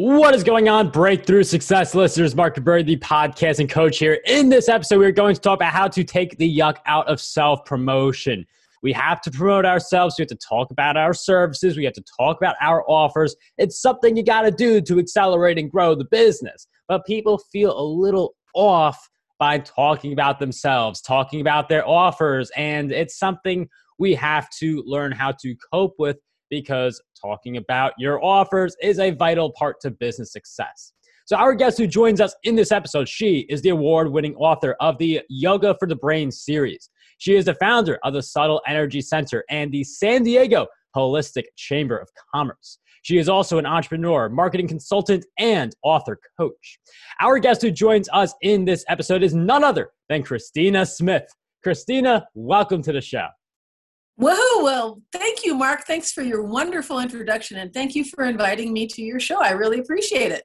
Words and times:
What 0.00 0.32
is 0.32 0.44
going 0.44 0.68
on, 0.68 0.90
Breakthrough 0.90 1.42
Success 1.42 1.92
listeners? 1.92 2.36
Mark 2.36 2.54
DeBerry, 2.54 2.86
the 2.86 2.98
podcasting 2.98 3.68
coach 3.68 3.98
here. 3.98 4.20
In 4.26 4.48
this 4.48 4.68
episode, 4.68 4.98
we're 4.98 5.10
going 5.10 5.34
to 5.34 5.40
talk 5.40 5.56
about 5.56 5.72
how 5.72 5.88
to 5.88 6.04
take 6.04 6.38
the 6.38 6.56
yuck 6.56 6.76
out 6.86 7.08
of 7.08 7.20
self 7.20 7.64
promotion. 7.64 8.46
We 8.80 8.92
have 8.92 9.20
to 9.22 9.32
promote 9.32 9.64
ourselves. 9.64 10.14
We 10.16 10.22
have 10.22 10.28
to 10.28 10.36
talk 10.36 10.70
about 10.70 10.96
our 10.96 11.12
services. 11.12 11.76
We 11.76 11.82
have 11.82 11.94
to 11.94 12.04
talk 12.16 12.36
about 12.36 12.54
our 12.60 12.88
offers. 12.88 13.34
It's 13.56 13.82
something 13.82 14.16
you 14.16 14.22
got 14.22 14.42
to 14.42 14.52
do 14.52 14.80
to 14.82 15.00
accelerate 15.00 15.58
and 15.58 15.68
grow 15.68 15.96
the 15.96 16.04
business. 16.04 16.68
But 16.86 17.04
people 17.04 17.36
feel 17.50 17.76
a 17.76 17.82
little 17.82 18.36
off 18.54 19.10
by 19.40 19.58
talking 19.58 20.12
about 20.12 20.38
themselves, 20.38 21.00
talking 21.00 21.40
about 21.40 21.68
their 21.68 21.84
offers. 21.84 22.52
And 22.56 22.92
it's 22.92 23.18
something 23.18 23.68
we 23.98 24.14
have 24.14 24.48
to 24.60 24.80
learn 24.86 25.10
how 25.10 25.32
to 25.42 25.56
cope 25.72 25.96
with 25.98 26.18
because 26.50 27.02
talking 27.20 27.56
about 27.56 27.92
your 27.98 28.24
offers 28.24 28.76
is 28.82 28.98
a 28.98 29.10
vital 29.10 29.52
part 29.52 29.80
to 29.80 29.90
business 29.90 30.32
success. 30.32 30.92
So, 31.26 31.36
our 31.36 31.54
guest 31.54 31.76
who 31.78 31.86
joins 31.86 32.20
us 32.20 32.34
in 32.44 32.56
this 32.56 32.72
episode, 32.72 33.08
she 33.08 33.40
is 33.50 33.60
the 33.60 33.68
award 33.68 34.10
winning 34.10 34.34
author 34.36 34.76
of 34.80 34.96
the 34.98 35.20
Yoga 35.28 35.76
for 35.78 35.86
the 35.86 35.96
Brain 35.96 36.30
series. 36.30 36.88
She 37.18 37.34
is 37.34 37.44
the 37.44 37.54
founder 37.54 37.98
of 38.02 38.14
the 38.14 38.22
Subtle 38.22 38.62
Energy 38.66 39.02
Center 39.02 39.44
and 39.50 39.70
the 39.70 39.84
San 39.84 40.22
Diego 40.22 40.66
Holistic 40.96 41.44
Chamber 41.56 41.98
of 41.98 42.08
Commerce. 42.34 42.78
She 43.02 43.18
is 43.18 43.28
also 43.28 43.58
an 43.58 43.66
entrepreneur, 43.66 44.28
marketing 44.28 44.68
consultant, 44.68 45.24
and 45.38 45.74
author 45.82 46.18
coach. 46.38 46.78
Our 47.20 47.38
guest 47.38 47.62
who 47.62 47.70
joins 47.70 48.08
us 48.12 48.34
in 48.42 48.64
this 48.64 48.84
episode 48.88 49.22
is 49.22 49.34
none 49.34 49.64
other 49.64 49.90
than 50.08 50.22
Cristina 50.22 50.86
Smith. 50.86 51.28
Cristina, 51.62 52.26
welcome 52.34 52.82
to 52.82 52.92
the 52.92 53.00
show. 53.00 53.28
Whoa, 54.20 54.64
well, 54.64 55.00
thank 55.12 55.44
you, 55.44 55.54
Mark. 55.54 55.86
Thanks 55.86 56.10
for 56.10 56.22
your 56.22 56.42
wonderful 56.42 56.98
introduction 56.98 57.58
and 57.58 57.72
thank 57.72 57.94
you 57.94 58.04
for 58.04 58.24
inviting 58.24 58.72
me 58.72 58.88
to 58.88 59.00
your 59.00 59.20
show. 59.20 59.40
I 59.40 59.50
really 59.52 59.78
appreciate 59.78 60.32
it. 60.32 60.42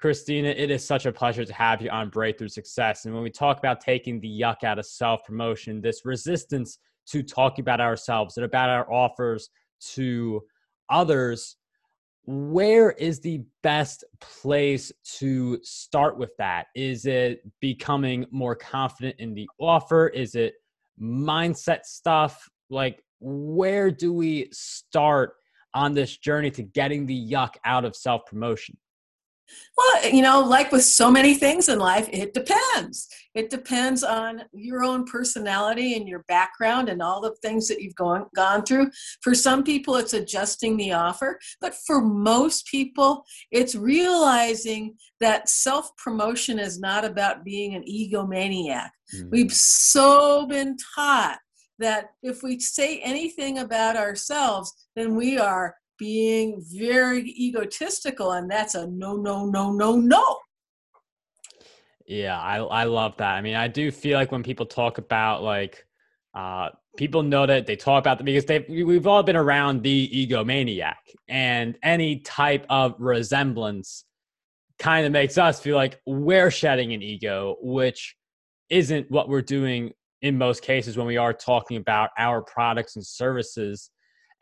Cristina, 0.00 0.48
it 0.48 0.72
is 0.72 0.84
such 0.84 1.06
a 1.06 1.12
pleasure 1.12 1.44
to 1.44 1.54
have 1.54 1.80
you 1.80 1.88
on 1.90 2.08
Breakthrough 2.08 2.48
Success. 2.48 3.04
And 3.04 3.14
when 3.14 3.22
we 3.22 3.30
talk 3.30 3.58
about 3.58 3.80
taking 3.80 4.18
the 4.18 4.28
yuck 4.28 4.64
out 4.64 4.80
of 4.80 4.86
self 4.86 5.24
promotion, 5.24 5.80
this 5.80 6.04
resistance 6.04 6.78
to 7.10 7.22
talking 7.22 7.62
about 7.62 7.80
ourselves 7.80 8.38
and 8.38 8.44
about 8.44 8.68
our 8.68 8.92
offers 8.92 9.50
to 9.92 10.42
others, 10.88 11.58
where 12.24 12.90
is 12.90 13.20
the 13.20 13.44
best 13.62 14.02
place 14.20 14.90
to 15.18 15.60
start 15.62 16.18
with 16.18 16.32
that? 16.38 16.66
Is 16.74 17.06
it 17.06 17.48
becoming 17.60 18.26
more 18.32 18.56
confident 18.56 19.14
in 19.20 19.32
the 19.32 19.48
offer? 19.60 20.08
Is 20.08 20.34
it 20.34 20.54
mindset 21.00 21.84
stuff? 21.84 22.48
Like 22.70 23.02
where 23.20 23.90
do 23.90 24.12
we 24.12 24.48
start 24.52 25.34
on 25.74 25.94
this 25.94 26.16
journey 26.16 26.50
to 26.52 26.62
getting 26.62 27.06
the 27.06 27.30
yuck 27.30 27.56
out 27.64 27.84
of 27.84 27.94
self 27.94 28.26
promotion? 28.26 28.76
Well, 29.76 30.10
you 30.10 30.22
know, 30.22 30.40
like 30.40 30.70
with 30.70 30.84
so 30.84 31.10
many 31.10 31.34
things 31.34 31.68
in 31.68 31.80
life, 31.80 32.08
it 32.12 32.34
depends. 32.34 33.08
It 33.34 33.50
depends 33.50 34.04
on 34.04 34.42
your 34.52 34.84
own 34.84 35.04
personality 35.04 35.96
and 35.96 36.08
your 36.08 36.24
background 36.28 36.88
and 36.88 37.02
all 37.02 37.20
the 37.20 37.34
things 37.42 37.66
that 37.68 37.80
you've 37.80 37.94
gone 37.94 38.26
gone 38.34 38.64
through. 38.64 38.90
For 39.22 39.34
some 39.34 39.64
people, 39.64 39.96
it's 39.96 40.12
adjusting 40.12 40.76
the 40.76 40.92
offer, 40.92 41.38
but 41.60 41.74
for 41.86 42.00
most 42.00 42.66
people, 42.66 43.24
it's 43.50 43.74
realizing 43.74 44.94
that 45.20 45.48
self 45.48 45.96
promotion 45.96 46.58
is 46.58 46.78
not 46.78 47.04
about 47.04 47.44
being 47.44 47.74
an 47.74 47.82
egomaniac. 47.82 48.90
Mm-hmm. 49.14 49.30
We've 49.30 49.52
so 49.52 50.46
been 50.46 50.76
taught 50.94 51.38
that 51.80 52.12
if 52.22 52.42
we 52.42 52.60
say 52.60 53.00
anything 53.00 53.58
about 53.58 53.96
ourselves, 53.96 54.72
then 54.94 55.16
we 55.16 55.38
are 55.38 55.76
being 55.98 56.64
very 56.72 57.28
egotistical, 57.30 58.32
and 58.32 58.50
that's 58.50 58.74
a 58.74 58.86
no, 58.86 59.16
no, 59.16 59.46
no, 59.46 59.72
no, 59.72 59.96
no. 59.96 60.38
Yeah, 62.06 62.40
I 62.40 62.58
I 62.58 62.84
love 62.84 63.16
that. 63.18 63.34
I 63.34 63.42
mean, 63.42 63.54
I 63.54 63.68
do 63.68 63.90
feel 63.90 64.18
like 64.18 64.32
when 64.32 64.42
people 64.42 64.66
talk 64.66 64.98
about 64.98 65.42
like 65.42 65.84
uh, 66.34 66.70
people 66.96 67.22
know 67.22 67.46
that 67.46 67.66
they 67.66 67.76
talk 67.76 68.02
about 68.02 68.18
them 68.18 68.24
because 68.24 68.46
they 68.46 68.64
we've 68.68 69.06
all 69.06 69.22
been 69.22 69.36
around 69.36 69.82
the 69.82 70.08
egomaniac, 70.08 70.96
and 71.28 71.76
any 71.82 72.20
type 72.20 72.64
of 72.70 72.94
resemblance 72.98 74.04
kind 74.78 75.04
of 75.06 75.12
makes 75.12 75.36
us 75.36 75.60
feel 75.60 75.76
like 75.76 76.00
we're 76.06 76.50
shedding 76.50 76.92
an 76.94 77.02
ego, 77.02 77.56
which 77.60 78.16
isn't 78.70 79.10
what 79.10 79.28
we're 79.28 79.42
doing 79.42 79.92
in 80.22 80.36
most 80.36 80.62
cases 80.62 80.96
when 80.96 81.06
we 81.06 81.16
are 81.16 81.32
talking 81.32 81.76
about 81.76 82.10
our 82.18 82.42
products 82.42 82.96
and 82.96 83.06
services. 83.06 83.90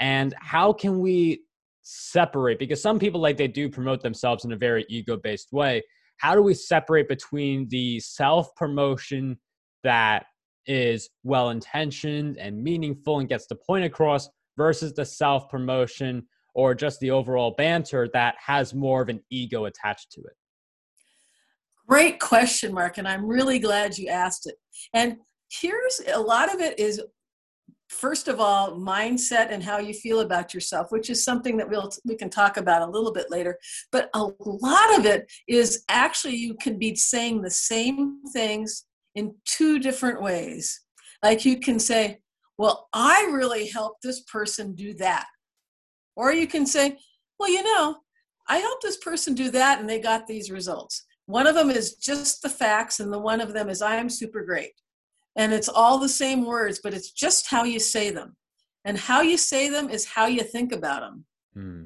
And 0.00 0.34
how 0.40 0.72
can 0.72 1.00
we 1.00 1.42
separate? 1.82 2.58
Because 2.58 2.82
some 2.82 2.98
people 2.98 3.20
like 3.20 3.36
they 3.36 3.48
do 3.48 3.68
promote 3.68 4.02
themselves 4.02 4.44
in 4.44 4.52
a 4.52 4.56
very 4.56 4.84
ego 4.88 5.16
based 5.16 5.52
way. 5.52 5.82
How 6.18 6.34
do 6.34 6.42
we 6.42 6.54
separate 6.54 7.08
between 7.08 7.68
the 7.68 8.00
self 8.00 8.54
promotion 8.56 9.38
that 9.84 10.26
is 10.66 11.08
well 11.22 11.50
intentioned 11.50 12.36
and 12.36 12.62
meaningful 12.62 13.20
and 13.20 13.28
gets 13.28 13.46
the 13.46 13.54
point 13.54 13.84
across 13.84 14.28
versus 14.56 14.92
the 14.92 15.04
self 15.04 15.48
promotion 15.48 16.26
or 16.54 16.74
just 16.74 16.98
the 16.98 17.10
overall 17.10 17.52
banter 17.56 18.08
that 18.12 18.34
has 18.44 18.74
more 18.74 19.00
of 19.00 19.08
an 19.08 19.20
ego 19.30 19.66
attached 19.66 20.10
to 20.10 20.20
it? 20.20 20.34
Great 21.88 22.20
question, 22.20 22.74
Mark, 22.74 22.98
and 22.98 23.08
I'm 23.08 23.26
really 23.26 23.58
glad 23.58 23.96
you 23.96 24.08
asked 24.08 24.46
it. 24.46 24.56
And 24.92 25.16
here's 25.50 26.00
a 26.12 26.20
lot 26.20 26.52
of 26.52 26.60
it 26.60 26.78
is 26.78 27.00
first 27.88 28.28
of 28.28 28.38
all 28.38 28.76
mindset 28.76 29.50
and 29.50 29.62
how 29.62 29.78
you 29.78 29.94
feel 29.94 30.20
about 30.20 30.52
yourself 30.52 30.92
which 30.92 31.08
is 31.08 31.24
something 31.24 31.56
that 31.56 31.68
we'll 31.68 31.90
we 32.04 32.14
can 32.14 32.28
talk 32.28 32.58
about 32.58 32.86
a 32.86 32.90
little 32.90 33.12
bit 33.12 33.30
later. 33.30 33.58
But 33.90 34.10
a 34.14 34.26
lot 34.38 34.98
of 34.98 35.06
it 35.06 35.30
is 35.48 35.84
actually 35.88 36.36
you 36.36 36.54
can 36.54 36.78
be 36.78 36.94
saying 36.94 37.40
the 37.40 37.50
same 37.50 38.20
things 38.32 38.84
in 39.14 39.34
two 39.46 39.78
different 39.78 40.22
ways. 40.22 40.82
Like 41.22 41.44
you 41.44 41.58
can 41.58 41.78
say 41.78 42.20
well 42.58 42.88
i 42.92 43.28
really 43.32 43.68
helped 43.68 44.02
this 44.02 44.20
person 44.22 44.74
do 44.74 44.94
that. 44.94 45.26
Or 46.16 46.32
you 46.32 46.46
can 46.46 46.66
say 46.66 46.98
well 47.38 47.50
you 47.50 47.62
know 47.62 47.96
i 48.48 48.58
helped 48.58 48.82
this 48.82 48.98
person 48.98 49.34
do 49.34 49.50
that 49.52 49.80
and 49.80 49.88
they 49.88 50.00
got 50.00 50.26
these 50.26 50.50
results. 50.50 51.04
One 51.24 51.46
of 51.46 51.54
them 51.54 51.70
is 51.70 51.94
just 51.94 52.42
the 52.42 52.48
facts 52.48 53.00
and 53.00 53.12
the 53.12 53.18
one 53.18 53.40
of 53.40 53.52
them 53.54 53.68
is 53.68 53.82
i'm 53.82 54.10
super 54.10 54.42
great 54.44 54.72
and 55.36 55.52
it's 55.52 55.68
all 55.68 55.98
the 55.98 56.08
same 56.08 56.44
words 56.44 56.80
but 56.82 56.94
it's 56.94 57.10
just 57.10 57.48
how 57.48 57.64
you 57.64 57.80
say 57.80 58.10
them. 58.10 58.36
And 58.84 58.96
how 58.96 59.20
you 59.20 59.36
say 59.36 59.68
them 59.68 59.90
is 59.90 60.06
how 60.06 60.26
you 60.26 60.42
think 60.42 60.72
about 60.72 61.00
them 61.00 61.24
hmm. 61.52 61.84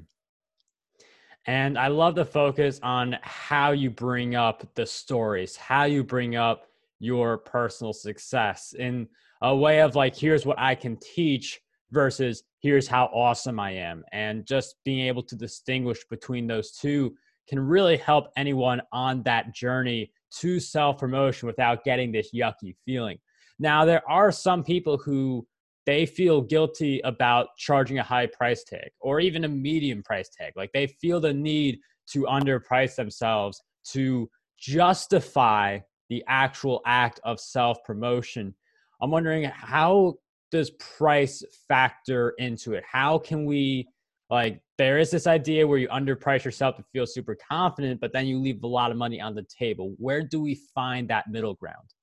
and 1.47 1.77
i 1.77 1.89
love 1.89 2.15
the 2.15 2.25
focus 2.25 2.79
on 2.83 3.17
how 3.23 3.73
you 3.73 3.91
bring 3.91 4.37
up 4.37 4.73
the 4.75 4.87
stories 4.87 5.57
how 5.57 5.85
you 5.85 6.05
bring 6.05 6.37
up 6.37 6.67
your 7.01 7.39
personal 7.39 7.93
success 7.93 8.75
in 8.79 9.09
a 9.43 9.57
way 9.57 9.81
of 9.81 9.97
like 9.97 10.15
here's 10.15 10.47
what 10.47 10.59
i 10.61 10.75
can 10.75 10.97
teach 10.99 11.61
versus 11.93 12.45
here's 12.61 12.89
how 12.89 13.07
awesome 13.07 13.61
i 13.61 13.71
am. 13.71 14.03
And 14.13 14.47
just 14.47 14.77
being 14.85 15.07
able 15.07 15.23
to 15.25 15.37
distinguish 15.37 16.05
between 16.11 16.47
those 16.47 16.73
two 16.73 17.15
can 17.49 17.61
really 17.61 17.97
help 17.97 18.29
anyone 18.37 18.81
on 18.93 19.23
that 19.25 19.55
journey 19.55 20.11
to 20.39 20.59
self 20.59 20.99
promotion 20.99 21.47
without 21.47 21.85
getting 21.85 22.11
this 22.11 22.31
yucky 22.35 22.75
feeling 22.85 23.19
now, 23.63 23.85
there 23.85 24.03
are 24.11 24.33
some 24.33 24.65
people 24.65 24.99
who 24.99 25.47
they 25.87 26.05
feel 26.05 26.41
guilty 26.41 27.01
about 27.05 27.49
charging 27.57 27.99
a 27.99 28.03
high 28.03 28.27
price 28.27 28.65
tag 28.65 28.91
or 29.01 29.21
even 29.21 29.45
a 29.45 29.49
medium 29.49 30.03
price 30.03 30.29
tag. 30.37 30.53
Like 30.57 30.71
they 30.75 30.89
feel 30.89 31.21
the 31.21 31.33
need 31.33 31.79
to 32.09 32.25
underprice 32.25 32.97
themselves 32.97 33.63
to 33.91 34.29
justify 34.59 35.79
the 36.09 36.25
actual 36.27 36.83
act 36.87 37.21
of 37.23 37.39
self 37.39 37.79
promotion. 37.85 38.53
I'm 39.01 39.13
wondering 39.13 39.45
how 39.45 40.15
does 40.51 40.71
price 40.71 41.45
factor 41.69 42.35
into 42.39 42.75
it? 42.75 42.83
How 42.91 43.17
can 43.17 43.45
we 43.45 43.89
like 44.29 44.61
there 44.77 44.99
is 44.99 45.13
this 45.13 45.29
idea 45.29 45.67
where 45.67 45.79
you 45.79 45.89
underprice 45.89 46.45
yourself 46.45 46.77
to 46.77 46.85
feel 46.93 47.07
super 47.07 47.37
confident, 47.49 48.01
but 48.01 48.13
then 48.13 48.27
you 48.27 48.41
leave 48.41 48.65
a 48.65 48.67
lot 48.67 48.91
of 48.91 48.97
money 48.97 49.21
on 49.21 49.37
the 49.37 49.45
table. 49.45 49.95
Where 49.99 50.23
do 50.23 50.41
we 50.41 50.57
find 50.75 51.09
that 51.09 51.31
middle 51.31 51.55
ground? 51.55 51.95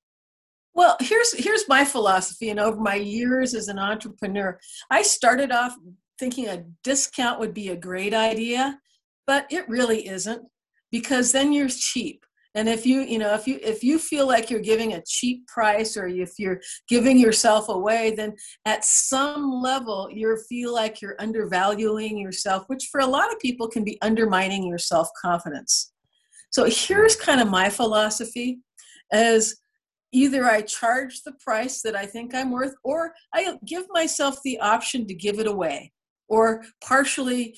Well, 0.79 0.95
here's 1.01 1.33
here's 1.33 1.67
my 1.67 1.83
philosophy, 1.83 2.51
and 2.51 2.57
over 2.57 2.79
my 2.79 2.95
years 2.95 3.53
as 3.53 3.67
an 3.67 3.77
entrepreneur, 3.77 4.57
I 4.89 5.01
started 5.01 5.51
off 5.51 5.75
thinking 6.17 6.47
a 6.47 6.63
discount 6.85 7.37
would 7.41 7.53
be 7.53 7.67
a 7.67 7.75
great 7.75 8.13
idea, 8.13 8.79
but 9.27 9.45
it 9.51 9.67
really 9.67 10.07
isn't 10.07 10.41
because 10.89 11.33
then 11.33 11.51
you're 11.51 11.67
cheap. 11.67 12.25
And 12.55 12.69
if 12.69 12.85
you 12.85 13.01
you 13.01 13.17
know 13.17 13.33
if 13.33 13.45
you 13.45 13.59
if 13.61 13.83
you 13.83 13.99
feel 13.99 14.25
like 14.25 14.49
you're 14.49 14.61
giving 14.61 14.93
a 14.93 15.03
cheap 15.05 15.45
price 15.47 15.97
or 15.97 16.07
if 16.07 16.39
you're 16.39 16.61
giving 16.87 17.19
yourself 17.19 17.67
away, 17.67 18.15
then 18.15 18.37
at 18.63 18.85
some 18.85 19.51
level 19.51 20.07
you 20.09 20.33
feel 20.47 20.73
like 20.73 21.01
you're 21.01 21.17
undervaluing 21.19 22.17
yourself, 22.17 22.63
which 22.67 22.87
for 22.89 23.01
a 23.01 23.05
lot 23.05 23.33
of 23.33 23.39
people 23.41 23.67
can 23.67 23.83
be 23.83 24.01
undermining 24.01 24.65
your 24.65 24.77
self 24.77 25.09
confidence. 25.21 25.91
So 26.51 26.69
here's 26.69 27.17
kind 27.17 27.41
of 27.41 27.49
my 27.49 27.67
philosophy: 27.69 28.59
as 29.11 29.57
either 30.11 30.45
I 30.45 30.61
charge 30.61 31.21
the 31.21 31.33
price 31.33 31.81
that 31.81 31.95
I 31.95 32.05
think 32.05 32.33
I'm 32.33 32.51
worth, 32.51 32.75
or 32.83 33.13
I 33.33 33.57
give 33.65 33.85
myself 33.91 34.39
the 34.43 34.59
option 34.59 35.07
to 35.07 35.13
give 35.13 35.39
it 35.39 35.47
away, 35.47 35.91
or 36.27 36.63
partially 36.83 37.57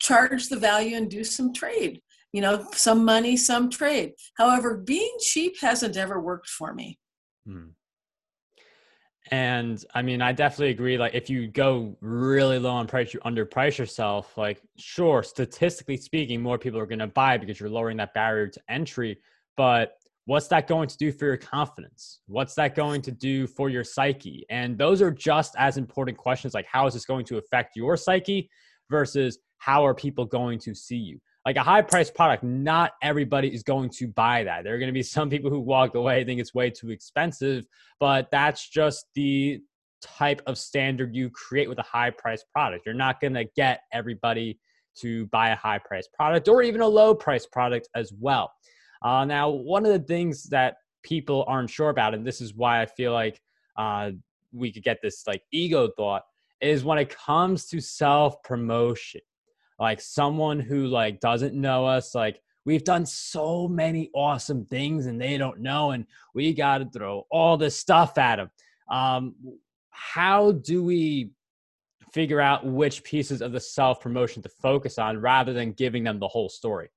charge 0.00 0.48
the 0.48 0.56
value 0.56 0.96
and 0.96 1.10
do 1.10 1.24
some 1.24 1.52
trade. 1.52 2.00
You 2.32 2.40
know, 2.40 2.66
some 2.72 3.04
money, 3.04 3.36
some 3.36 3.68
trade. 3.68 4.14
However, 4.38 4.78
being 4.78 5.16
cheap 5.20 5.60
hasn't 5.60 5.98
ever 5.98 6.18
worked 6.18 6.48
for 6.48 6.72
me. 6.72 6.98
Hmm. 7.46 7.68
And 9.30 9.82
I 9.94 10.02
mean, 10.02 10.20
I 10.20 10.32
definitely 10.32 10.70
agree. 10.70 10.98
Like, 10.98 11.14
if 11.14 11.30
you 11.30 11.46
go 11.46 11.96
really 12.00 12.58
low 12.58 12.70
on 12.70 12.86
price, 12.86 13.14
you 13.14 13.20
underprice 13.20 13.78
yourself. 13.78 14.36
Like, 14.36 14.60
sure, 14.78 15.22
statistically 15.22 15.96
speaking, 15.96 16.42
more 16.42 16.58
people 16.58 16.80
are 16.80 16.86
going 16.86 16.98
to 16.98 17.06
buy 17.06 17.38
because 17.38 17.60
you're 17.60 17.70
lowering 17.70 17.98
that 17.98 18.14
barrier 18.14 18.48
to 18.48 18.60
entry. 18.68 19.18
But 19.56 19.98
what's 20.26 20.48
that 20.48 20.66
going 20.66 20.88
to 20.88 20.96
do 20.96 21.12
for 21.12 21.26
your 21.26 21.36
confidence? 21.36 22.20
What's 22.26 22.54
that 22.54 22.74
going 22.74 23.02
to 23.02 23.12
do 23.12 23.46
for 23.46 23.68
your 23.68 23.84
psyche? 23.84 24.46
And 24.50 24.78
those 24.78 25.02
are 25.02 25.10
just 25.10 25.54
as 25.58 25.76
important 25.76 26.16
questions. 26.16 26.54
Like, 26.54 26.66
how 26.66 26.86
is 26.86 26.94
this 26.94 27.04
going 27.04 27.24
to 27.26 27.38
affect 27.38 27.76
your 27.76 27.96
psyche 27.96 28.48
versus 28.90 29.38
how 29.58 29.84
are 29.84 29.94
people 29.94 30.24
going 30.24 30.58
to 30.60 30.74
see 30.74 30.96
you? 30.96 31.18
like 31.44 31.56
a 31.56 31.62
high 31.62 31.82
priced 31.82 32.14
product, 32.14 32.44
not 32.44 32.92
everybody 33.02 33.52
is 33.52 33.62
going 33.62 33.90
to 33.90 34.06
buy 34.08 34.44
that. 34.44 34.64
There 34.64 34.74
are 34.74 34.78
going 34.78 34.88
to 34.88 34.92
be 34.92 35.02
some 35.02 35.30
people 35.30 35.50
who 35.50 35.60
walk 35.60 35.94
away 35.94 36.24
think 36.24 36.40
it's 36.40 36.54
way 36.54 36.70
too 36.70 36.90
expensive, 36.90 37.66
but 38.00 38.28
that's 38.30 38.68
just 38.68 39.06
the 39.14 39.60
type 40.00 40.42
of 40.46 40.58
standard 40.58 41.14
you 41.14 41.30
create 41.30 41.68
with 41.68 41.78
a 41.78 41.82
high 41.82 42.10
priced 42.10 42.46
product. 42.52 42.86
You're 42.86 42.94
not 42.94 43.20
going 43.20 43.34
to 43.34 43.44
get 43.56 43.80
everybody 43.92 44.58
to 44.98 45.26
buy 45.26 45.50
a 45.50 45.56
high 45.56 45.78
priced 45.78 46.12
product 46.12 46.48
or 46.48 46.62
even 46.62 46.80
a 46.80 46.86
low 46.86 47.14
priced 47.14 47.50
product 47.50 47.88
as 47.94 48.12
well. 48.20 48.52
Uh, 49.02 49.24
now, 49.24 49.50
one 49.50 49.84
of 49.84 49.92
the 49.92 50.06
things 50.06 50.44
that 50.44 50.76
people 51.02 51.44
aren't 51.48 51.70
sure 51.70 51.90
about, 51.90 52.14
and 52.14 52.26
this 52.26 52.40
is 52.40 52.54
why 52.54 52.80
I 52.80 52.86
feel 52.86 53.12
like 53.12 53.40
uh, 53.76 54.12
we 54.52 54.72
could 54.72 54.84
get 54.84 55.00
this 55.02 55.26
like 55.26 55.42
ego 55.52 55.88
thought, 55.96 56.22
is 56.60 56.84
when 56.84 56.98
it 56.98 57.10
comes 57.10 57.66
to 57.66 57.80
self 57.80 58.42
promotion 58.42 59.20
like 59.82 60.00
someone 60.00 60.60
who 60.60 60.86
like 60.86 61.18
doesn't 61.18 61.54
know 61.54 61.84
us 61.84 62.14
like 62.14 62.40
we've 62.64 62.84
done 62.84 63.04
so 63.04 63.66
many 63.66 64.10
awesome 64.14 64.64
things 64.64 65.06
and 65.06 65.20
they 65.20 65.36
don't 65.36 65.60
know 65.60 65.90
and 65.90 66.06
we 66.34 66.54
got 66.54 66.78
to 66.78 66.88
throw 66.96 67.26
all 67.30 67.56
this 67.56 67.76
stuff 67.76 68.16
at 68.16 68.36
them 68.36 68.50
um, 68.88 69.34
how 69.90 70.52
do 70.52 70.84
we 70.84 71.30
figure 72.12 72.40
out 72.40 72.64
which 72.64 73.02
pieces 73.02 73.42
of 73.42 73.52
the 73.52 73.60
self 73.60 74.00
promotion 74.00 74.40
to 74.40 74.48
focus 74.48 74.98
on 74.98 75.20
rather 75.20 75.52
than 75.52 75.72
giving 75.72 76.04
them 76.04 76.20
the 76.20 76.28
whole 76.28 76.48
story 76.48 76.88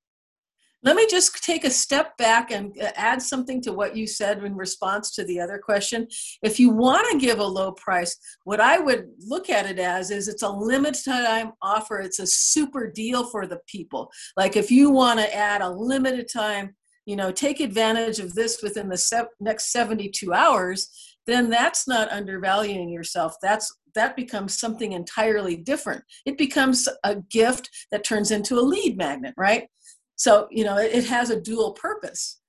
let 0.84 0.96
me 0.96 1.08
just 1.10 1.44
take 1.44 1.64
a 1.64 1.70
step 1.70 2.16
back 2.18 2.52
and 2.52 2.76
uh, 2.82 2.92
add 2.96 3.22
something 3.22 3.62
to 3.62 3.74
what 3.74 3.96
you 3.96 4.06
said 4.06 4.44
in 4.44 4.56
response 4.56 5.12
to 5.16 5.24
the 5.24 5.40
other 5.40 5.58
question. 5.58 6.08
If 6.44 6.60
you 6.60 6.70
want 6.70 7.12
to 7.12 7.18
give 7.18 7.40
a 7.40 7.44
low 7.44 7.72
price, 7.72 8.16
what 8.44 8.60
I 8.60 8.78
would 8.78 9.08
look 9.20 9.50
at 9.50 9.66
it 9.66 9.80
as 9.80 10.12
is 10.12 10.28
it's 10.28 10.44
a 10.44 10.50
limited 10.50 11.04
time 11.04 11.54
offer. 11.62 12.00
It's 12.00 12.20
a 12.20 12.28
super 12.28 12.92
deal 12.92 13.26
for 13.26 13.48
the 13.48 13.60
people. 13.68 14.12
Like 14.38 14.56
if 14.56 14.70
you 14.70 14.92
want 14.92 15.20
to 15.20 15.36
add 15.36 15.62
a 15.62 15.70
limited 15.70 16.28
time, 16.32 16.76
you 17.06 17.16
know, 17.16 17.32
take 17.32 17.60
advantage 17.60 18.20
of 18.20 18.34
this 18.34 18.62
within 18.62 18.90
the 18.90 18.98
se- 18.98 19.26
next 19.40 19.72
72 19.72 20.34
hours, 20.34 20.90
then 21.28 21.50
that's 21.50 21.88
not 21.88 22.12
undervaluing 22.12 22.90
yourself. 22.90 23.36
That's 23.42 23.74
that 23.96 24.16
becomes 24.16 24.60
something 24.60 24.92
entirely 24.92 25.56
different. 25.56 26.04
It 26.26 26.38
becomes 26.38 26.88
a 27.04 27.16
gift 27.16 27.70
that 27.92 28.04
turns 28.04 28.30
into 28.30 28.60
a 28.60 28.62
lead 28.62 28.98
magnet, 28.98 29.34
right? 29.38 29.70
So, 30.16 30.48
you 30.52 30.64
know, 30.64 30.78
it, 30.78 30.94
it 30.94 31.06
has 31.06 31.30
a 31.30 31.40
dual 31.40 31.74
purpose. 31.74 32.40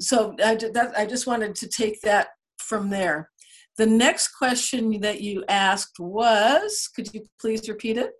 So 0.00 0.34
I, 0.44 0.54
that, 0.54 0.92
I 0.96 1.06
just 1.06 1.26
wanted 1.26 1.54
to 1.56 1.68
take 1.68 2.00
that 2.02 2.28
from 2.58 2.90
there. 2.90 3.30
The 3.76 3.86
next 3.86 4.28
question 4.28 5.00
that 5.00 5.20
you 5.20 5.44
asked 5.48 5.98
was 5.98 6.88
could 6.94 7.12
you 7.12 7.26
please 7.40 7.68
repeat 7.68 7.98
it? 7.98 8.12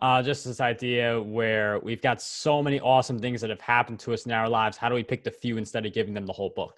Uh, 0.00 0.20
just 0.20 0.44
this 0.44 0.60
idea 0.60 1.20
where 1.22 1.78
we've 1.80 2.02
got 2.02 2.20
so 2.20 2.60
many 2.62 2.80
awesome 2.80 3.20
things 3.20 3.40
that 3.40 3.50
have 3.50 3.60
happened 3.60 4.00
to 4.00 4.12
us 4.12 4.26
in 4.26 4.32
our 4.32 4.48
lives. 4.48 4.76
How 4.76 4.88
do 4.88 4.96
we 4.96 5.04
pick 5.04 5.22
the 5.22 5.30
few 5.30 5.58
instead 5.58 5.86
of 5.86 5.92
giving 5.92 6.14
them 6.14 6.26
the 6.26 6.32
whole 6.32 6.52
book? 6.56 6.74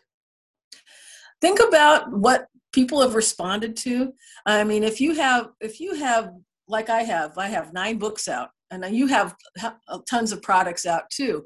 Think 1.40 1.60
about 1.60 2.12
what 2.12 2.46
people 2.72 3.00
have 3.00 3.14
responded 3.14 3.76
to. 3.78 4.12
I 4.44 4.64
mean, 4.64 4.82
if 4.82 5.00
you 5.00 5.14
have, 5.14 5.50
if 5.60 5.80
you 5.80 5.94
have, 5.94 6.32
like 6.68 6.90
I 6.90 7.02
have, 7.02 7.38
I 7.38 7.48
have 7.48 7.72
nine 7.72 7.98
books 7.98 8.28
out 8.28 8.50
and 8.82 8.96
you 8.96 9.06
have 9.06 9.34
uh, 9.62 9.98
tons 10.08 10.32
of 10.32 10.42
products 10.42 10.86
out 10.86 11.04
too. 11.10 11.44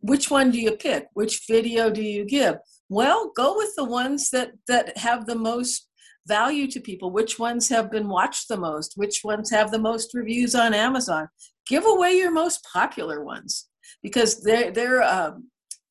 Which 0.00 0.30
one 0.30 0.50
do 0.50 0.58
you 0.58 0.72
pick? 0.72 1.06
Which 1.14 1.42
video 1.48 1.90
do 1.90 2.02
you 2.02 2.24
give? 2.24 2.56
Well 2.88 3.32
go 3.36 3.56
with 3.56 3.74
the 3.76 3.84
ones 3.84 4.30
that 4.30 4.52
that 4.68 4.96
have 4.98 5.26
the 5.26 5.34
most 5.34 5.88
value 6.26 6.66
to 6.68 6.80
people. 6.80 7.10
Which 7.10 7.38
ones 7.38 7.68
have 7.70 7.90
been 7.90 8.08
watched 8.08 8.48
the 8.48 8.58
most? 8.58 8.92
Which 8.96 9.22
ones 9.24 9.50
have 9.50 9.70
the 9.70 9.78
most 9.78 10.14
reviews 10.14 10.54
on 10.54 10.74
amazon? 10.74 11.28
Give 11.66 11.84
away 11.86 12.12
your 12.12 12.30
most 12.30 12.66
popular 12.72 13.24
ones 13.24 13.68
because 14.02 14.42
they're 14.42 14.70
they're 14.70 15.02
um, 15.02 15.48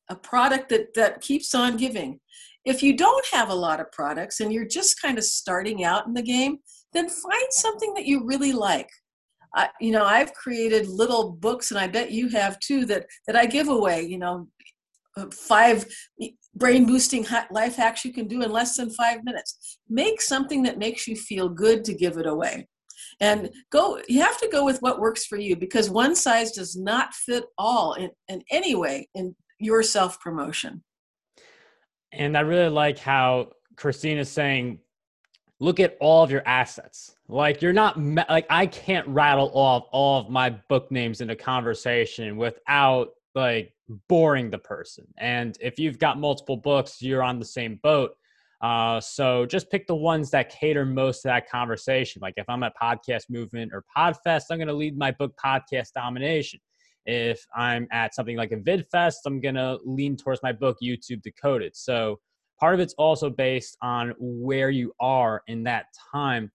a 0.08 0.16
product 0.16 0.68
that 0.70 0.94
that 0.94 1.20
keeps 1.20 1.54
on 1.54 1.76
giving. 1.76 2.20
If 2.64 2.82
you 2.82 2.96
don't 2.96 3.26
have 3.32 3.50
a 3.50 3.54
lot 3.54 3.80
of 3.80 3.92
products 3.92 4.40
and 4.40 4.52
you're 4.52 4.66
just 4.66 5.00
kind 5.00 5.18
of 5.18 5.24
starting 5.24 5.84
out 5.84 6.06
in 6.06 6.14
the 6.14 6.22
game 6.22 6.58
then 6.92 7.08
find 7.08 7.46
something 7.50 7.94
that 7.94 8.06
you 8.06 8.24
really 8.24 8.52
like 8.52 8.88
I, 9.54 9.68
you 9.80 9.92
know, 9.92 10.04
I've 10.04 10.32
created 10.34 10.88
little 10.88 11.32
books, 11.32 11.70
and 11.70 11.80
I 11.80 11.86
bet 11.86 12.10
you 12.10 12.28
have 12.28 12.58
too, 12.60 12.84
that 12.86 13.06
that 13.26 13.36
I 13.36 13.46
give 13.46 13.68
away. 13.68 14.02
You 14.02 14.18
know, 14.18 14.48
uh, 15.16 15.26
five 15.32 15.86
brain 16.54 16.86
boosting 16.86 17.26
life 17.50 17.76
hacks 17.76 18.04
you 18.04 18.12
can 18.12 18.26
do 18.26 18.42
in 18.42 18.50
less 18.50 18.76
than 18.76 18.90
five 18.90 19.24
minutes. 19.24 19.78
Make 19.88 20.20
something 20.20 20.62
that 20.64 20.78
makes 20.78 21.06
you 21.06 21.16
feel 21.16 21.48
good 21.48 21.84
to 21.84 21.94
give 21.94 22.18
it 22.18 22.26
away. 22.26 22.68
And 23.20 23.50
go, 23.70 24.00
you 24.08 24.20
have 24.22 24.38
to 24.38 24.48
go 24.48 24.64
with 24.64 24.80
what 24.80 25.00
works 25.00 25.24
for 25.24 25.36
you 25.36 25.56
because 25.56 25.90
one 25.90 26.14
size 26.14 26.52
does 26.52 26.76
not 26.76 27.14
fit 27.14 27.44
all 27.56 27.94
in, 27.94 28.10
in 28.28 28.42
any 28.50 28.74
way 28.74 29.08
in 29.14 29.34
your 29.58 29.82
self 29.82 30.20
promotion. 30.20 30.84
And 32.12 32.36
I 32.36 32.40
really 32.40 32.70
like 32.70 32.98
how 32.98 33.50
Christine 33.76 34.18
is 34.18 34.30
saying 34.30 34.80
look 35.60 35.80
at 35.80 35.96
all 36.00 36.22
of 36.22 36.30
your 36.30 36.42
assets. 36.46 37.14
Like 37.28 37.60
you're 37.60 37.74
not 37.74 37.98
like 38.28 38.46
I 38.48 38.66
can't 38.66 39.06
rattle 39.08 39.50
off 39.52 39.86
all 39.92 40.20
of 40.20 40.30
my 40.30 40.50
book 40.50 40.90
names 40.90 41.20
in 41.20 41.30
a 41.30 41.36
conversation 41.36 42.36
without 42.38 43.10
like 43.34 43.72
boring 44.08 44.50
the 44.50 44.58
person. 44.58 45.06
And 45.18 45.56
if 45.60 45.78
you've 45.78 45.98
got 45.98 46.18
multiple 46.18 46.56
books, 46.56 47.02
you're 47.02 47.22
on 47.22 47.38
the 47.38 47.44
same 47.44 47.78
boat. 47.82 48.12
Uh, 48.60 49.00
so 49.00 49.46
just 49.46 49.70
pick 49.70 49.86
the 49.86 49.94
ones 49.94 50.30
that 50.30 50.50
cater 50.50 50.84
most 50.84 51.22
to 51.22 51.28
that 51.28 51.48
conversation. 51.48 52.20
Like 52.20 52.34
if 52.36 52.48
I'm 52.48 52.62
at 52.62 52.72
Podcast 52.80 53.30
Movement 53.30 53.72
or 53.72 53.84
Podfest, 53.96 54.44
I'm 54.50 54.58
going 54.58 54.68
to 54.68 54.74
lead 54.74 54.98
my 54.98 55.12
book 55.12 55.32
Podcast 55.42 55.92
Domination. 55.94 56.58
If 57.06 57.46
I'm 57.54 57.86
at 57.92 58.14
something 58.14 58.36
like 58.36 58.52
a 58.52 58.56
VidFest, 58.56 59.18
I'm 59.26 59.40
going 59.40 59.54
to 59.54 59.78
lean 59.84 60.16
towards 60.16 60.42
my 60.42 60.52
book 60.52 60.78
YouTube 60.82 61.22
Decoded. 61.22 61.76
So 61.76 62.18
part 62.58 62.74
of 62.74 62.80
it's 62.80 62.94
also 62.94 63.30
based 63.30 63.76
on 63.80 64.14
where 64.18 64.70
you 64.70 64.92
are 64.98 65.42
in 65.46 65.62
that 65.64 65.86
time 66.12 66.50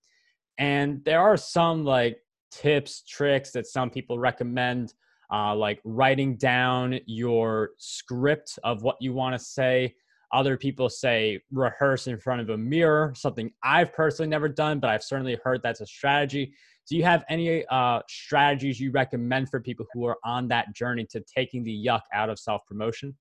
and 0.58 1.04
there 1.06 1.22
are 1.22 1.38
some 1.38 1.84
like 1.84 2.18
tips 2.52 3.04
tricks 3.04 3.52
that 3.52 3.66
some 3.66 3.90
people 3.90 4.20
recommend 4.20 4.94
uh, 5.32 5.56
like 5.56 5.80
writing 5.84 6.36
down 6.36 7.00
your 7.06 7.72
script 7.78 8.60
of 8.64 8.84
what 8.84 8.98
you 9.00 9.14
want 9.14 9.34
to 9.34 9.44
say. 9.44 9.96
Other 10.32 10.58
people 10.58 10.90
say 10.90 11.42
rehearse 11.52 12.08
in 12.08 12.20
front 12.20 12.42
of 12.42 12.50
a 12.50 12.58
mirror 12.58 13.14
something 13.16 13.52
i've 13.64 13.94
personally 13.94 14.28
never 14.28 14.50
done 14.50 14.80
but 14.80 14.90
i've 14.90 15.04
certainly 15.04 15.38
heard 15.44 15.62
that's 15.64 15.82
a 15.82 15.86
strategy. 15.86 16.54
Do 16.90 16.98
you 16.98 17.04
have 17.04 17.24
any 17.30 17.66
uh, 17.68 18.02
strategies 18.10 18.80
you 18.80 18.92
recommend 18.92 19.50
for 19.50 19.62
people 19.62 19.86
who 19.94 20.06
are 20.06 20.18
on 20.26 20.50
that 20.50 20.76
journey 20.76 21.06
to 21.12 21.24
taking 21.34 21.64
the 21.64 21.86
yuck 21.88 22.02
out 22.14 22.30
of 22.30 22.38
self 22.38 22.66
promotion 22.66 23.16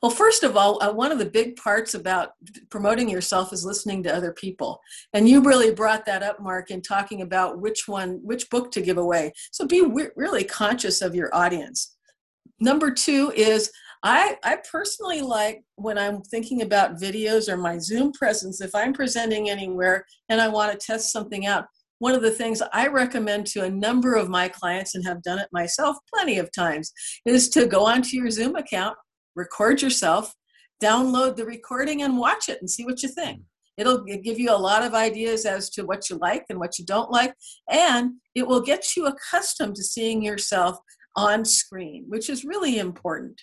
well, 0.00 0.10
first 0.10 0.42
of 0.42 0.56
all, 0.56 0.82
uh, 0.82 0.92
one 0.92 1.12
of 1.12 1.18
the 1.18 1.26
big 1.26 1.56
parts 1.56 1.94
about 1.94 2.30
promoting 2.70 3.08
yourself 3.08 3.52
is 3.52 3.64
listening 3.64 4.02
to 4.02 4.14
other 4.14 4.32
people. 4.32 4.80
And 5.12 5.28
you 5.28 5.42
really 5.42 5.72
brought 5.72 6.06
that 6.06 6.22
up, 6.22 6.40
Mark, 6.40 6.70
in 6.70 6.82
talking 6.82 7.22
about 7.22 7.60
which 7.60 7.86
one, 7.86 8.20
which 8.22 8.50
book 8.50 8.70
to 8.72 8.80
give 8.80 8.98
away. 8.98 9.32
So 9.52 9.66
be 9.66 9.82
w- 9.82 10.10
really 10.16 10.44
conscious 10.44 11.02
of 11.02 11.14
your 11.14 11.34
audience. 11.34 11.96
Number 12.60 12.90
two 12.90 13.32
is 13.36 13.70
I, 14.02 14.36
I 14.42 14.58
personally 14.70 15.20
like 15.20 15.62
when 15.76 15.98
I'm 15.98 16.22
thinking 16.22 16.62
about 16.62 17.00
videos 17.00 17.48
or 17.48 17.56
my 17.56 17.78
Zoom 17.78 18.12
presence, 18.12 18.60
if 18.60 18.74
I'm 18.74 18.92
presenting 18.92 19.50
anywhere 19.50 20.04
and 20.28 20.40
I 20.40 20.48
want 20.48 20.72
to 20.72 20.86
test 20.86 21.12
something 21.12 21.46
out, 21.46 21.66
one 22.00 22.16
of 22.16 22.22
the 22.22 22.32
things 22.32 22.60
I 22.72 22.88
recommend 22.88 23.46
to 23.48 23.62
a 23.62 23.70
number 23.70 24.14
of 24.16 24.28
my 24.28 24.48
clients 24.48 24.96
and 24.96 25.06
have 25.06 25.22
done 25.22 25.38
it 25.38 25.46
myself 25.52 25.96
plenty 26.12 26.38
of 26.38 26.50
times 26.50 26.92
is 27.24 27.48
to 27.50 27.66
go 27.66 27.86
onto 27.86 28.16
your 28.16 28.28
Zoom 28.28 28.56
account 28.56 28.96
record 29.34 29.82
yourself, 29.82 30.34
download 30.82 31.36
the 31.36 31.44
recording, 31.44 32.02
and 32.02 32.18
watch 32.18 32.48
it 32.48 32.58
and 32.60 32.70
see 32.70 32.84
what 32.84 33.02
you 33.02 33.08
think. 33.08 33.42
It'll 33.78 34.04
give 34.04 34.38
you 34.38 34.50
a 34.50 34.56
lot 34.56 34.82
of 34.82 34.94
ideas 34.94 35.46
as 35.46 35.70
to 35.70 35.84
what 35.84 36.10
you 36.10 36.16
like 36.16 36.44
and 36.50 36.58
what 36.58 36.78
you 36.78 36.84
don't 36.84 37.10
like, 37.10 37.34
and 37.70 38.12
it 38.34 38.46
will 38.46 38.60
get 38.60 38.96
you 38.96 39.06
accustomed 39.06 39.76
to 39.76 39.82
seeing 39.82 40.22
yourself 40.22 40.78
on 41.16 41.44
screen, 41.44 42.04
which 42.08 42.28
is 42.28 42.44
really 42.44 42.78
important. 42.78 43.40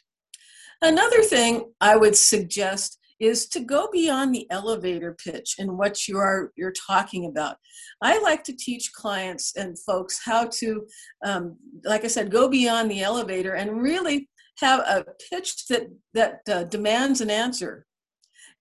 Another 0.82 1.22
thing 1.24 1.74
I 1.82 1.98
would 1.98 2.16
suggest 2.16 3.00
is 3.20 3.48
to 3.50 3.60
go 3.60 3.90
beyond 3.92 4.34
the 4.34 4.50
elevator 4.50 5.16
pitch 5.22 5.56
in 5.58 5.78
what 5.78 6.08
you 6.08 6.18
are 6.18 6.54
you're 6.56 6.74
talking 6.88 7.26
about. 7.26 7.58
I 8.02 8.18
like 8.20 8.44
to 8.46 8.56
teach 8.56 8.94
clients 8.94 9.56
and 9.58 9.78
folks 9.78 10.22
how 10.24 10.48
to, 10.54 10.88
um, 11.26 11.58
like 11.84 12.06
I 12.06 12.08
said, 12.08 12.32
go 12.32 12.48
beyond 12.48 12.90
the 12.90 13.02
elevator 13.02 13.56
and 13.56 13.82
really 13.82 14.30
have 14.62 14.80
a 14.82 15.06
pitch 15.30 15.68
that 15.68 15.88
that 16.14 16.42
uh, 16.50 16.64
demands 16.64 17.22
an 17.22 17.30
answer. 17.30 17.86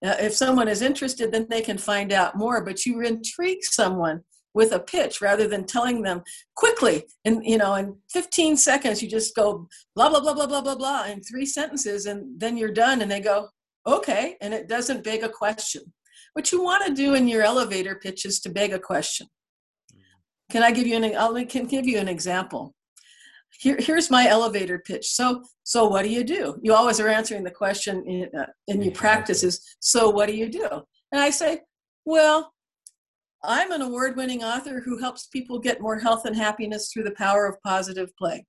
Uh, 0.03 0.15
if 0.19 0.33
someone 0.33 0.67
is 0.67 0.81
interested, 0.81 1.31
then 1.31 1.47
they 1.49 1.61
can 1.61 1.77
find 1.77 2.13
out 2.13 2.37
more. 2.37 2.63
But 2.63 2.85
you 2.85 3.01
intrigue 3.01 3.63
someone 3.63 4.23
with 4.53 4.71
a 4.71 4.79
pitch 4.79 5.21
rather 5.21 5.47
than 5.47 5.65
telling 5.65 6.01
them 6.01 6.23
quickly 6.55 7.05
and 7.25 7.45
you 7.45 7.57
know 7.57 7.75
in 7.75 7.95
15 8.11 8.57
seconds 8.57 9.01
you 9.01 9.09
just 9.09 9.35
go 9.35 9.67
blah 9.95 10.09
blah 10.09 10.19
blah 10.19 10.33
blah 10.33 10.47
blah 10.47 10.61
blah 10.61 10.75
blah 10.75 11.05
in 11.05 11.21
three 11.21 11.45
sentences 11.45 12.05
and 12.05 12.39
then 12.39 12.57
you're 12.57 12.71
done 12.71 13.01
and 13.01 13.11
they 13.11 13.19
go 13.19 13.47
okay 13.85 14.35
and 14.41 14.53
it 14.53 14.67
doesn't 14.67 15.03
beg 15.03 15.23
a 15.23 15.29
question 15.29 15.81
what 16.33 16.51
you 16.51 16.63
want 16.63 16.85
to 16.85 16.93
do 16.93 17.13
in 17.13 17.27
your 17.27 17.43
elevator 17.43 17.95
pitch 17.95 18.25
is 18.25 18.39
to 18.39 18.49
beg 18.49 18.73
a 18.73 18.79
question 18.79 19.27
can 20.51 20.63
i 20.63 20.71
give 20.71 20.87
you 20.87 20.95
an 20.95 21.15
i 21.15 21.43
can 21.43 21.65
give 21.65 21.85
you 21.85 21.99
an 21.99 22.07
example 22.07 22.73
here, 23.51 23.77
here's 23.79 24.09
my 24.09 24.27
elevator 24.27 24.79
pitch 24.79 25.07
so 25.09 25.43
so 25.63 25.87
what 25.87 26.03
do 26.03 26.09
you 26.09 26.23
do 26.23 26.59
you 26.61 26.73
always 26.73 26.99
are 26.99 27.07
answering 27.07 27.43
the 27.43 27.51
question 27.51 28.03
in, 28.05 28.29
uh, 28.39 28.45
in 28.67 28.81
your 28.81 28.93
practices 28.93 29.75
so 29.79 30.09
what 30.09 30.27
do 30.27 30.35
you 30.35 30.49
do 30.49 30.67
and 31.11 31.21
i 31.21 31.29
say 31.29 31.61
well 32.05 32.53
I'm 33.43 33.71
an 33.71 33.81
award 33.81 34.17
winning 34.17 34.43
author 34.43 34.81
who 34.81 34.97
helps 34.97 35.27
people 35.27 35.59
get 35.59 35.81
more 35.81 35.97
health 35.97 36.25
and 36.25 36.35
happiness 36.35 36.91
through 36.91 37.03
the 37.03 37.11
power 37.11 37.45
of 37.45 37.61
positive 37.61 38.15
play. 38.17 38.45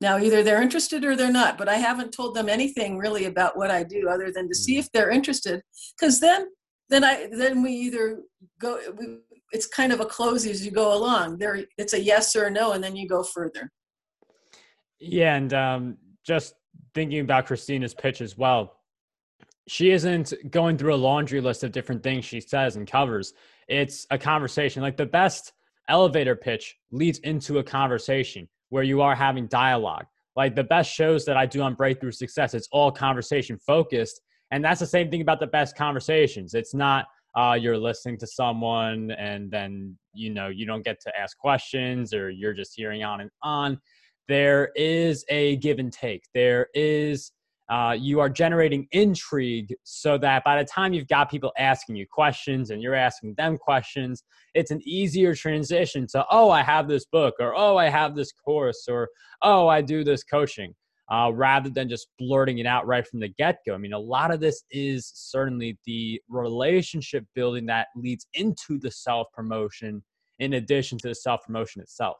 Now, 0.00 0.18
either 0.18 0.42
they're 0.42 0.62
interested 0.62 1.04
or 1.04 1.16
they're 1.16 1.32
not, 1.32 1.56
but 1.56 1.68
I 1.68 1.76
haven't 1.76 2.12
told 2.12 2.34
them 2.34 2.48
anything 2.48 2.98
really 2.98 3.24
about 3.24 3.56
what 3.56 3.70
I 3.70 3.82
do 3.82 4.08
other 4.08 4.30
than 4.30 4.46
to 4.48 4.54
see 4.54 4.76
mm. 4.76 4.80
if 4.80 4.92
they're 4.92 5.10
interested. 5.10 5.62
Because 5.98 6.20
then, 6.20 6.48
then 6.90 7.02
I 7.02 7.28
then 7.32 7.62
we 7.62 7.72
either 7.72 8.20
go. 8.60 8.78
We, 8.96 9.18
it's 9.52 9.66
kind 9.66 9.92
of 9.92 10.00
a 10.00 10.06
close 10.06 10.46
as 10.46 10.64
you 10.64 10.70
go 10.70 10.96
along. 10.96 11.38
There, 11.38 11.64
it's 11.78 11.92
a 11.92 12.00
yes 12.00 12.34
or 12.36 12.44
a 12.44 12.50
no, 12.50 12.72
and 12.72 12.82
then 12.82 12.96
you 12.96 13.08
go 13.08 13.22
further. 13.22 13.70
Yeah, 14.98 15.36
and 15.36 15.52
um, 15.54 15.96
just 16.24 16.54
thinking 16.94 17.20
about 17.20 17.46
Cristina's 17.46 17.94
pitch 17.94 18.20
as 18.20 18.36
well 18.36 18.76
she 19.68 19.90
isn't 19.90 20.32
going 20.50 20.78
through 20.78 20.94
a 20.94 20.96
laundry 20.96 21.40
list 21.40 21.64
of 21.64 21.72
different 21.72 22.02
things 22.02 22.24
she 22.24 22.40
says 22.40 22.76
and 22.76 22.86
covers. 22.86 23.34
It's 23.68 24.06
a 24.10 24.18
conversation. 24.18 24.82
Like 24.82 24.96
the 24.96 25.06
best 25.06 25.52
elevator 25.88 26.36
pitch 26.36 26.76
leads 26.92 27.18
into 27.20 27.58
a 27.58 27.64
conversation 27.64 28.48
where 28.68 28.84
you 28.84 29.00
are 29.00 29.14
having 29.14 29.46
dialogue. 29.48 30.06
Like 30.36 30.54
the 30.54 30.64
best 30.64 30.92
shows 30.92 31.24
that 31.24 31.36
I 31.36 31.46
do 31.46 31.62
on 31.62 31.74
Breakthrough 31.74 32.12
Success, 32.12 32.54
it's 32.54 32.68
all 32.70 32.92
conversation 32.92 33.58
focused. 33.58 34.20
And 34.52 34.64
that's 34.64 34.80
the 34.80 34.86
same 34.86 35.10
thing 35.10 35.22
about 35.22 35.40
the 35.40 35.46
best 35.46 35.76
conversations. 35.76 36.54
It's 36.54 36.74
not 36.74 37.06
uh, 37.36 37.56
you're 37.60 37.78
listening 37.78 38.18
to 38.18 38.26
someone 38.26 39.10
and 39.12 39.50
then 39.50 39.96
you 40.14 40.30
know 40.30 40.48
you 40.48 40.66
don't 40.66 40.84
get 40.84 41.00
to 41.02 41.12
ask 41.18 41.36
questions 41.36 42.14
or 42.14 42.30
you're 42.30 42.54
just 42.54 42.72
hearing 42.74 43.04
on 43.04 43.20
and 43.20 43.30
on. 43.42 43.78
There 44.28 44.70
is 44.74 45.24
a 45.28 45.56
give 45.56 45.78
and 45.78 45.92
take. 45.92 46.24
There 46.34 46.68
is 46.74 47.30
uh, 47.68 47.96
you 47.98 48.20
are 48.20 48.28
generating 48.28 48.86
intrigue 48.92 49.74
so 49.82 50.16
that 50.16 50.44
by 50.44 50.62
the 50.62 50.68
time 50.68 50.92
you've 50.92 51.08
got 51.08 51.30
people 51.30 51.52
asking 51.58 51.96
you 51.96 52.06
questions 52.08 52.70
and 52.70 52.80
you're 52.80 52.94
asking 52.94 53.34
them 53.34 53.58
questions, 53.58 54.22
it's 54.54 54.70
an 54.70 54.80
easier 54.84 55.34
transition 55.34 56.06
to, 56.06 56.24
oh, 56.30 56.50
I 56.50 56.62
have 56.62 56.86
this 56.86 57.06
book, 57.06 57.34
or 57.40 57.54
oh, 57.56 57.76
I 57.76 57.88
have 57.88 58.14
this 58.14 58.30
course, 58.32 58.86
or 58.88 59.08
oh, 59.42 59.66
I 59.66 59.82
do 59.82 60.04
this 60.04 60.22
coaching, 60.22 60.74
uh, 61.10 61.30
rather 61.32 61.70
than 61.70 61.88
just 61.88 62.08
blurting 62.18 62.58
it 62.58 62.66
out 62.66 62.86
right 62.86 63.06
from 63.06 63.20
the 63.20 63.28
get 63.28 63.58
go. 63.66 63.74
I 63.74 63.78
mean, 63.78 63.92
a 63.92 63.98
lot 63.98 64.32
of 64.32 64.40
this 64.40 64.64
is 64.70 65.10
certainly 65.14 65.78
the 65.86 66.20
relationship 66.28 67.24
building 67.34 67.66
that 67.66 67.88
leads 67.94 68.26
into 68.34 68.78
the 68.78 68.90
self 68.90 69.28
promotion 69.32 70.02
in 70.38 70.54
addition 70.54 70.98
to 70.98 71.08
the 71.08 71.14
self 71.14 71.44
promotion 71.44 71.80
itself. 71.80 72.16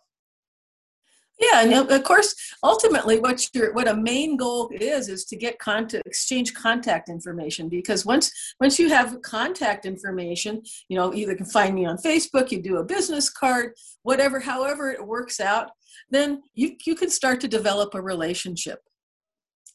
Yeah, 1.38 1.64
and 1.64 1.90
of 1.90 2.02
course, 2.02 2.34
ultimately, 2.62 3.20
what 3.20 3.46
your 3.54 3.74
what 3.74 3.88
a 3.88 3.94
main 3.94 4.38
goal 4.38 4.70
is 4.72 5.10
is 5.10 5.26
to 5.26 5.36
get 5.36 5.58
contact, 5.58 6.06
exchange 6.06 6.54
contact 6.54 7.10
information. 7.10 7.68
Because 7.68 8.06
once 8.06 8.32
once 8.58 8.78
you 8.78 8.88
have 8.88 9.20
contact 9.20 9.84
information, 9.84 10.62
you 10.88 10.96
know, 10.96 11.12
either 11.12 11.34
can 11.34 11.44
find 11.44 11.74
me 11.74 11.84
on 11.84 11.98
Facebook, 11.98 12.50
you 12.50 12.62
do 12.62 12.78
a 12.78 12.84
business 12.84 13.28
card, 13.28 13.74
whatever, 14.02 14.40
however 14.40 14.90
it 14.90 15.06
works 15.06 15.38
out, 15.38 15.72
then 16.10 16.42
you 16.54 16.76
you 16.84 16.94
can 16.94 17.10
start 17.10 17.40
to 17.40 17.48
develop 17.48 17.94
a 17.94 18.02
relationship. 18.02 18.80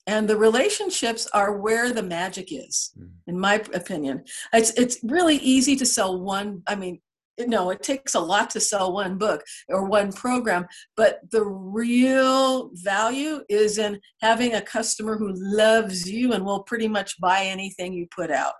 And 0.08 0.28
the 0.28 0.38
relationships 0.38 1.28
are 1.34 1.60
where 1.60 1.94
the 1.94 2.02
magic 2.02 2.52
is, 2.52 2.92
mm. 2.98 3.10
in 3.28 3.40
my 3.40 3.56
opinion. 3.74 4.24
It's 4.54 4.72
it's 4.72 5.00
really 5.04 5.38
easy 5.38 5.76
to 5.76 5.86
sell 5.86 6.20
one. 6.20 6.64
I 6.68 6.76
mean, 6.76 7.00
no, 7.40 7.70
it 7.70 7.84
takes 7.84 8.16
a 8.16 8.20
lot 8.20 8.50
to 8.52 8.60
sell 8.60 8.94
one 8.94 9.18
book 9.18 9.44
or 9.70 9.86
one 9.86 10.12
program, 10.12 10.66
but 10.98 11.20
the 11.32 11.44
real 11.46 12.72
value 12.74 13.42
is 13.50 13.78
in 13.78 14.00
having 14.22 14.56
a 14.56 14.62
customer 14.62 15.18
who 15.18 15.32
loves 15.34 16.10
you 16.10 16.34
and 16.34 16.46
will 16.46 16.64
pretty 16.64 16.88
much 16.88 17.20
buy 17.20 17.44
anything 17.44 17.94
you 17.94 18.08
put 18.14 18.32
out, 18.32 18.54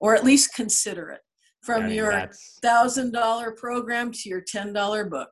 or 0.00 0.14
at 0.14 0.24
least 0.24 0.54
consider 0.54 1.10
it. 1.10 1.20
From 1.62 1.84
I 1.84 1.86
mean, 1.86 1.96
your 1.96 2.30
thousand 2.62 3.12
dollar 3.12 3.52
program 3.52 4.12
to 4.12 4.28
your 4.28 4.42
ten 4.46 4.72
dollar 4.72 5.04
book. 5.04 5.28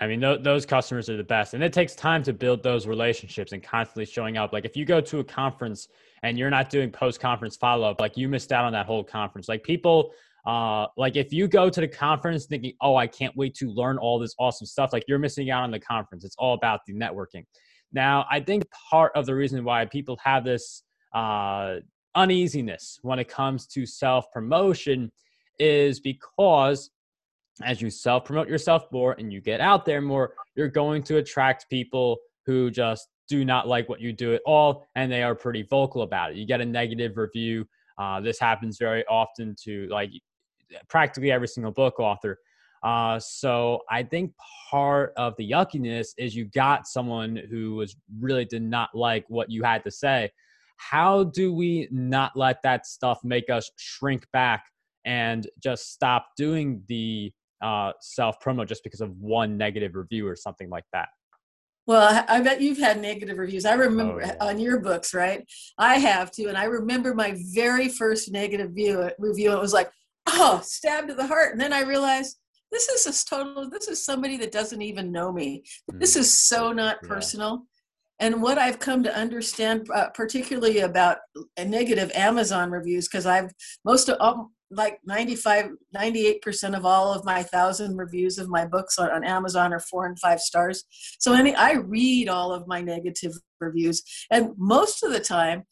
I 0.00 0.06
mean, 0.06 0.20
th- 0.20 0.42
those 0.42 0.64
customers 0.64 1.10
are 1.10 1.16
the 1.16 1.24
best, 1.24 1.54
and 1.54 1.62
it 1.62 1.72
takes 1.72 1.94
time 1.94 2.22
to 2.24 2.32
build 2.32 2.62
those 2.62 2.86
relationships 2.86 3.52
and 3.52 3.62
constantly 3.62 4.06
showing 4.06 4.38
up. 4.38 4.52
Like 4.52 4.64
if 4.64 4.76
you 4.76 4.84
go 4.84 5.00
to 5.00 5.18
a 5.18 5.24
conference 5.24 5.88
and 6.22 6.38
you're 6.38 6.50
not 6.50 6.70
doing 6.70 6.90
post 6.90 7.20
conference 7.20 7.56
follow 7.56 7.90
up, 7.90 8.00
like 8.00 8.16
you 8.16 8.28
missed 8.28 8.52
out 8.52 8.64
on 8.64 8.72
that 8.72 8.86
whole 8.86 9.04
conference. 9.04 9.48
Like 9.48 9.62
people 9.62 10.12
uh, 10.44 10.86
like 10.96 11.16
if 11.16 11.32
you 11.32 11.46
go 11.46 11.70
to 11.70 11.80
the 11.80 11.88
conference 11.88 12.46
thinking, 12.46 12.72
oh, 12.80 12.96
I 12.96 13.06
can't 13.06 13.36
wait 13.36 13.54
to 13.56 13.70
learn 13.70 13.98
all 13.98 14.18
this 14.18 14.34
awesome 14.38 14.66
stuff, 14.66 14.92
like 14.92 15.04
you're 15.06 15.18
missing 15.18 15.50
out 15.50 15.62
on 15.62 15.70
the 15.70 15.78
conference. 15.78 16.24
It's 16.24 16.36
all 16.38 16.54
about 16.54 16.80
the 16.86 16.94
networking. 16.94 17.44
Now, 17.92 18.26
I 18.30 18.40
think 18.40 18.64
part 18.90 19.12
of 19.14 19.26
the 19.26 19.34
reason 19.34 19.62
why 19.64 19.84
people 19.84 20.18
have 20.24 20.44
this 20.44 20.82
uh, 21.14 21.76
uneasiness 22.14 22.98
when 23.02 23.18
it 23.18 23.28
comes 23.28 23.66
to 23.68 23.86
self 23.86 24.30
promotion 24.32 25.12
is 25.58 26.00
because 26.00 26.90
as 27.62 27.82
you 27.82 27.90
self 27.90 28.24
promote 28.24 28.48
yourself 28.48 28.86
more 28.90 29.14
and 29.18 29.32
you 29.32 29.40
get 29.40 29.60
out 29.60 29.84
there 29.84 30.00
more, 30.00 30.34
you're 30.54 30.68
going 30.68 31.02
to 31.04 31.18
attract 31.18 31.68
people 31.68 32.18
who 32.46 32.70
just 32.70 33.08
do 33.28 33.44
not 33.44 33.68
like 33.68 33.88
what 33.88 34.00
you 34.00 34.12
do 34.12 34.34
at 34.34 34.42
all 34.46 34.84
and 34.94 35.10
they 35.10 35.22
are 35.22 35.34
pretty 35.34 35.62
vocal 35.62 36.02
about 36.02 36.32
it. 36.32 36.36
You 36.36 36.46
get 36.46 36.60
a 36.60 36.64
negative 36.64 37.16
review. 37.16 37.66
Uh, 37.98 38.20
this 38.20 38.38
happens 38.38 38.78
very 38.78 39.04
often 39.06 39.54
to 39.64 39.86
like 39.88 40.10
practically 40.88 41.30
every 41.30 41.48
single 41.48 41.72
book 41.72 42.00
author. 42.00 42.38
Uh, 42.82 43.18
so 43.20 43.80
I 43.88 44.02
think 44.02 44.32
part 44.70 45.12
of 45.16 45.34
the 45.36 45.48
yuckiness 45.48 46.08
is 46.18 46.34
you 46.34 46.46
got 46.46 46.88
someone 46.88 47.36
who 47.48 47.76
was 47.76 47.94
really 48.18 48.44
did 48.44 48.62
not 48.62 48.90
like 48.94 49.24
what 49.28 49.50
you 49.50 49.62
had 49.62 49.84
to 49.84 49.90
say. 49.90 50.30
How 50.78 51.24
do 51.24 51.52
we 51.54 51.86
not 51.92 52.36
let 52.36 52.60
that 52.64 52.86
stuff 52.86 53.20
make 53.22 53.48
us 53.50 53.70
shrink 53.76 54.26
back 54.32 54.64
and 55.04 55.48
just 55.62 55.92
stop 55.92 56.26
doing 56.36 56.82
the 56.88 57.32
uh, 57.62 57.92
self 58.00 58.36
promo 58.40 58.66
just 58.66 58.84
because 58.84 59.00
of 59.00 59.10
one 59.18 59.56
negative 59.56 59.94
review 59.94 60.26
or 60.26 60.36
something 60.36 60.68
like 60.68 60.84
that? 60.92 61.08
Well, 61.86 62.24
I 62.28 62.40
bet 62.40 62.60
you've 62.60 62.78
had 62.78 63.00
negative 63.00 63.38
reviews. 63.38 63.64
I 63.64 63.74
remember 63.74 64.22
oh, 64.22 64.26
yeah. 64.26 64.36
on 64.40 64.60
your 64.60 64.78
books, 64.78 65.12
right? 65.14 65.44
I 65.78 65.98
have 65.98 66.30
too, 66.30 66.48
and 66.48 66.56
I 66.56 66.64
remember 66.64 67.12
my 67.12 67.36
very 67.52 67.88
first 67.88 68.30
negative 68.30 68.70
view, 68.70 69.10
review. 69.18 69.52
It 69.52 69.60
was 69.60 69.72
like, 69.72 69.90
oh, 70.28 70.60
stabbed 70.62 71.08
to 71.08 71.14
the 71.14 71.26
heart. 71.26 71.52
And 71.52 71.60
then 71.60 71.72
I 71.72 71.80
realized 71.80 72.38
this 72.70 72.88
is 72.88 73.06
a 73.06 73.26
total, 73.26 73.68
this 73.68 73.88
is 73.88 74.04
somebody 74.04 74.36
that 74.38 74.52
doesn't 74.52 74.80
even 74.80 75.10
know 75.10 75.32
me. 75.32 75.64
This 75.88 76.14
is 76.14 76.32
so 76.32 76.72
mm, 76.72 76.76
not 76.76 77.02
personal. 77.02 77.50
Yeah. 78.20 78.26
And 78.26 78.42
what 78.42 78.58
I've 78.58 78.78
come 78.78 79.02
to 79.02 79.16
understand, 79.16 79.88
uh, 79.92 80.10
particularly 80.10 80.80
about 80.80 81.18
negative 81.58 82.12
Amazon 82.14 82.70
reviews, 82.70 83.08
because 83.08 83.26
I've 83.26 83.50
most 83.84 84.08
of 84.08 84.16
um, 84.20 84.52
like 84.72 84.98
95, 85.04 85.70
98% 85.96 86.76
of 86.76 86.84
all 86.84 87.12
of 87.12 87.24
my 87.24 87.42
thousand 87.42 87.96
reviews 87.96 88.38
of 88.38 88.48
my 88.48 88.64
books 88.64 88.98
on, 88.98 89.10
on 89.10 89.24
Amazon 89.24 89.72
are 89.72 89.80
four 89.80 90.06
and 90.06 90.18
five 90.18 90.40
stars. 90.40 90.84
So 91.18 91.34
any, 91.34 91.54
I 91.54 91.72
read 91.74 92.28
all 92.28 92.52
of 92.52 92.66
my 92.66 92.80
negative 92.80 93.32
reviews, 93.60 94.02
and 94.30 94.50
most 94.56 95.02
of 95.02 95.12
the 95.12 95.20
time, 95.20 95.64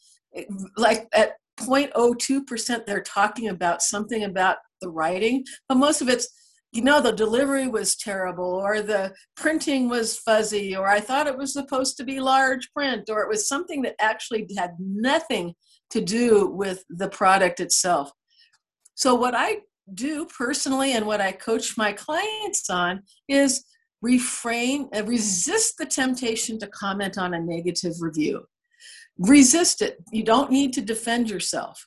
like 0.77 1.09
at 1.13 1.33
0.02% 1.61 2.87
they're 2.87 3.03
talking 3.03 3.49
about 3.49 3.83
something 3.83 4.25
about 4.25 4.59
the 4.81 4.89
writing, 4.89 5.45
but 5.69 5.77
most 5.77 6.01
of 6.01 6.09
it's, 6.09 6.29
you 6.73 6.83
know, 6.83 7.01
the 7.01 7.13
delivery 7.13 7.67
was 7.67 7.97
terrible, 7.97 8.45
or 8.45 8.81
the 8.81 9.13
printing 9.37 9.89
was 9.89 10.19
fuzzy, 10.19 10.77
or 10.77 10.87
I 10.89 11.01
thought 11.01 11.27
it 11.27 11.37
was 11.37 11.53
supposed 11.53 11.97
to 11.97 12.05
be 12.05 12.21
large 12.21 12.71
print, 12.73 13.11
or 13.11 13.23
it 13.23 13.29
was 13.29 13.49
something 13.49 13.83
that 13.83 13.97
actually 14.01 14.49
had 14.57 14.77
nothing 14.79 15.55
to 15.91 16.01
do 16.01 16.49
with 16.49 16.85
the 16.89 17.09
product 17.09 17.59
itself. 17.59 18.13
So, 19.01 19.15
what 19.15 19.35
I 19.35 19.59
do 19.93 20.27
personally 20.27 20.93
and 20.93 21.07
what 21.07 21.21
I 21.21 21.33
coach 21.33 21.77
my 21.77 21.93
clients 21.93 22.71
on 22.71 23.03
is 23.29 23.65
refrain, 24.03 24.89
resist 25.05 25.79
the 25.79 25.87
temptation 25.87 26.59
to 26.61 26.67
comment 26.69 27.19
on 27.19 27.35
a 27.35 27.41
negative 27.41 27.95
review 28.01 28.45
resist 29.21 29.83
it. 29.83 29.99
You 30.11 30.25
don't 30.25 30.51
need 30.51 30.73
to 30.75 30.81
defend 30.81 31.31
yourself. 31.31 31.87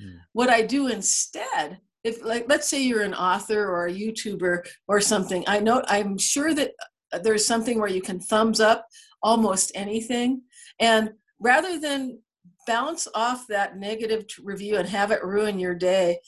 Hmm. 0.00 0.16
What 0.32 0.48
I 0.48 0.62
do 0.62 0.88
instead, 0.88 1.78
if 2.02 2.24
like 2.24 2.46
let's 2.48 2.68
say 2.68 2.82
you're 2.82 3.02
an 3.02 3.14
author 3.14 3.68
or 3.68 3.86
a 3.86 3.92
YouTuber 3.92 4.66
or 4.88 5.00
something, 5.00 5.44
I 5.46 5.60
know 5.60 5.82
I'm 5.86 6.18
sure 6.18 6.54
that 6.54 6.72
uh, 7.12 7.18
there's 7.18 7.46
something 7.46 7.78
where 7.78 7.88
you 7.88 8.02
can 8.02 8.18
thumbs 8.18 8.60
up 8.60 8.86
almost 9.22 9.72
anything. 9.74 10.42
And 10.80 11.10
rather 11.38 11.78
than 11.78 12.20
bounce 12.66 13.08
off 13.14 13.46
that 13.48 13.76
negative 13.78 14.26
review 14.42 14.76
and 14.76 14.88
have 14.88 15.10
it 15.10 15.24
ruin 15.24 15.58
your 15.58 15.74
day, 15.74 16.18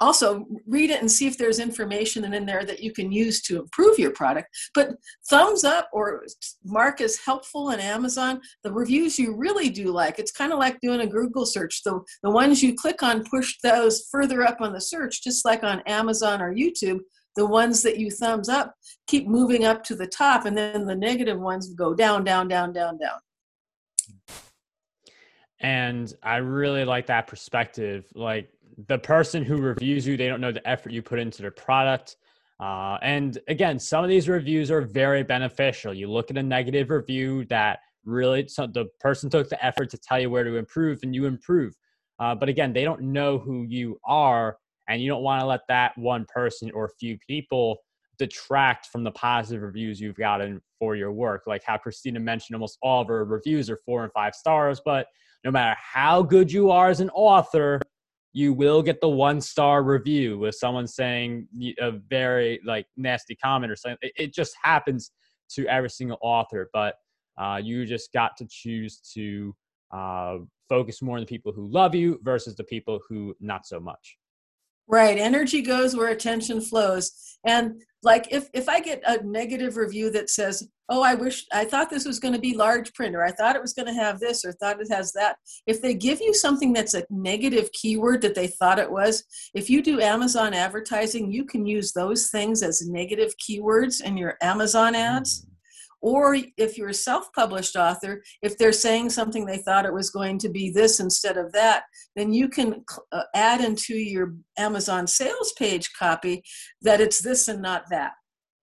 also 0.00 0.46
read 0.66 0.90
it 0.90 1.00
and 1.00 1.10
see 1.10 1.26
if 1.26 1.38
there's 1.38 1.58
information 1.58 2.32
in 2.32 2.46
there 2.46 2.64
that 2.64 2.80
you 2.80 2.92
can 2.92 3.10
use 3.10 3.40
to 3.42 3.60
improve 3.60 3.98
your 3.98 4.10
product. 4.10 4.48
But 4.74 4.90
thumbs 5.30 5.64
up 5.64 5.88
or 5.92 6.24
mark 6.64 7.00
as 7.00 7.18
helpful 7.18 7.70
in 7.70 7.80
amazon 7.80 8.40
the 8.62 8.72
reviews 8.72 9.18
you 9.18 9.34
really 9.34 9.70
do 9.70 9.92
like. 9.92 10.18
It's 10.18 10.32
kind 10.32 10.52
of 10.52 10.58
like 10.58 10.80
doing 10.80 11.00
a 11.00 11.06
google 11.06 11.46
search. 11.46 11.82
The, 11.82 12.00
the 12.22 12.30
ones 12.30 12.62
you 12.62 12.74
click 12.74 13.02
on 13.02 13.24
push 13.24 13.56
those 13.62 14.08
further 14.10 14.42
up 14.42 14.60
on 14.60 14.72
the 14.72 14.80
search 14.80 15.22
just 15.22 15.44
like 15.44 15.64
on 15.64 15.80
amazon 15.86 16.42
or 16.42 16.54
youtube. 16.54 17.00
The 17.36 17.46
ones 17.46 17.82
that 17.82 17.98
you 17.98 18.10
thumbs 18.10 18.48
up 18.48 18.74
keep 19.06 19.28
moving 19.28 19.64
up 19.64 19.84
to 19.84 19.94
the 19.94 20.06
top 20.06 20.46
and 20.46 20.56
then 20.56 20.86
the 20.86 20.96
negative 20.96 21.38
ones 21.38 21.72
go 21.74 21.94
down 21.94 22.24
down 22.24 22.48
down 22.48 22.72
down 22.72 22.98
down 22.98 23.18
and 25.60 26.14
i 26.22 26.36
really 26.36 26.84
like 26.84 27.06
that 27.06 27.26
perspective 27.26 28.04
like 28.14 28.50
the 28.88 28.98
person 28.98 29.44
who 29.44 29.56
reviews 29.56 30.06
you, 30.06 30.16
they 30.16 30.28
don't 30.28 30.40
know 30.40 30.52
the 30.52 30.66
effort 30.68 30.92
you 30.92 31.02
put 31.02 31.18
into 31.18 31.42
their 31.42 31.50
product. 31.50 32.16
Uh, 32.60 32.98
and 33.02 33.38
again, 33.48 33.78
some 33.78 34.04
of 34.04 34.10
these 34.10 34.28
reviews 34.28 34.70
are 34.70 34.82
very 34.82 35.22
beneficial. 35.22 35.94
You 35.94 36.10
look 36.10 36.30
at 36.30 36.38
a 36.38 36.42
negative 36.42 36.90
review 36.90 37.44
that 37.46 37.80
really 38.04 38.46
so 38.48 38.66
the 38.66 38.86
person 39.00 39.28
took 39.28 39.48
the 39.48 39.64
effort 39.64 39.90
to 39.90 39.98
tell 39.98 40.20
you 40.20 40.30
where 40.30 40.44
to 40.44 40.56
improve, 40.56 41.00
and 41.02 41.14
you 41.14 41.26
improve. 41.26 41.74
Uh, 42.18 42.34
but 42.34 42.48
again, 42.48 42.72
they 42.72 42.84
don't 42.84 43.02
know 43.02 43.38
who 43.38 43.64
you 43.64 43.98
are, 44.04 44.56
and 44.88 45.02
you 45.02 45.08
don't 45.08 45.22
want 45.22 45.40
to 45.40 45.46
let 45.46 45.60
that 45.68 45.96
one 45.98 46.24
person 46.32 46.70
or 46.72 46.90
few 47.00 47.18
people 47.26 47.78
detract 48.18 48.86
from 48.86 49.04
the 49.04 49.10
positive 49.12 49.62
reviews 49.62 50.00
you've 50.00 50.16
gotten 50.16 50.60
for 50.78 50.96
your 50.96 51.12
work. 51.12 51.44
Like 51.46 51.62
how 51.64 51.76
Cristina 51.76 52.20
mentioned, 52.20 52.54
almost 52.54 52.78
all 52.82 53.02
of 53.02 53.08
her 53.08 53.24
reviews 53.24 53.70
are 53.70 53.78
four 53.84 54.04
and 54.04 54.12
five 54.12 54.34
stars. 54.34 54.80
But 54.84 55.06
no 55.44 55.50
matter 55.50 55.76
how 55.80 56.22
good 56.22 56.50
you 56.50 56.70
are 56.70 56.88
as 56.88 57.00
an 57.00 57.10
author, 57.10 57.80
you 58.32 58.52
will 58.52 58.82
get 58.82 59.00
the 59.00 59.08
one 59.08 59.40
star 59.40 59.82
review 59.82 60.38
with 60.38 60.54
someone 60.54 60.86
saying 60.86 61.48
a 61.80 61.92
very 61.92 62.60
like 62.64 62.86
nasty 62.96 63.34
comment 63.34 63.72
or 63.72 63.76
something. 63.76 64.10
It, 64.16 64.34
just 64.34 64.54
happens 64.62 65.10
to 65.52 65.66
every 65.68 65.88
single 65.88 66.18
author, 66.20 66.68
but 66.72 66.96
uh, 67.38 67.60
you 67.62 67.86
just 67.86 68.12
got 68.12 68.36
to 68.36 68.46
choose 68.50 69.00
to 69.14 69.54
uh, 69.90 70.38
focus 70.68 71.00
more 71.00 71.16
on 71.16 71.22
the 71.22 71.26
people 71.26 71.52
who 71.52 71.66
love 71.66 71.94
you 71.94 72.20
versus 72.22 72.56
the 72.56 72.64
people 72.64 73.00
who 73.08 73.34
not 73.40 73.66
so 73.66 73.80
much. 73.80 74.18
Right. 74.88 75.18
Energy 75.18 75.62
goes 75.62 75.96
where 75.96 76.08
attention 76.08 76.60
flows. 76.60 77.38
And 77.44 77.82
like 78.02 78.28
if, 78.30 78.48
if 78.52 78.68
I 78.68 78.80
get 78.80 79.02
a 79.06 79.24
negative 79.24 79.76
review 79.76 80.10
that 80.10 80.30
says, 80.30 80.68
oh, 80.88 81.02
I 81.02 81.14
wish 81.14 81.44
I 81.52 81.64
thought 81.64 81.90
this 81.90 82.04
was 82.04 82.20
going 82.20 82.34
to 82.34 82.40
be 82.40 82.56
large 82.56 82.92
print, 82.94 83.16
or 83.16 83.24
I 83.24 83.32
thought 83.32 83.56
it 83.56 83.62
was 83.62 83.72
going 83.72 83.86
to 83.86 84.00
have 84.00 84.20
this, 84.20 84.44
or 84.44 84.52
thought 84.52 84.80
it 84.80 84.90
has 84.90 85.12
that. 85.14 85.36
If 85.66 85.82
they 85.82 85.94
give 85.94 86.20
you 86.20 86.32
something 86.32 86.72
that's 86.72 86.94
a 86.94 87.04
negative 87.10 87.70
keyword 87.72 88.22
that 88.22 88.36
they 88.36 88.46
thought 88.46 88.78
it 88.78 88.90
was, 88.90 89.24
if 89.54 89.68
you 89.68 89.82
do 89.82 90.00
Amazon 90.00 90.54
advertising, 90.54 91.32
you 91.32 91.44
can 91.44 91.66
use 91.66 91.92
those 91.92 92.30
things 92.30 92.62
as 92.62 92.88
negative 92.88 93.34
keywords 93.38 94.00
in 94.02 94.16
your 94.16 94.36
Amazon 94.40 94.94
ads. 94.94 95.46
Or 96.02 96.36
if 96.56 96.76
you're 96.76 96.90
a 96.90 96.94
self 96.94 97.32
published 97.32 97.76
author, 97.76 98.22
if 98.42 98.56
they're 98.58 98.72
saying 98.72 99.10
something 99.10 99.44
they 99.44 99.58
thought 99.58 99.86
it 99.86 99.94
was 99.94 100.10
going 100.10 100.38
to 100.38 100.48
be 100.48 100.70
this 100.70 101.00
instead 101.00 101.36
of 101.36 101.52
that, 101.52 101.84
then 102.14 102.32
you 102.32 102.48
can 102.48 102.84
uh, 103.12 103.22
add 103.34 103.60
into 103.60 103.94
your 103.94 104.34
Amazon 104.58 105.06
sales 105.06 105.52
page 105.58 105.90
copy 105.98 106.42
that 106.82 107.00
it's 107.00 107.20
this 107.20 107.48
and 107.48 107.62
not 107.62 107.84
that 107.90 108.12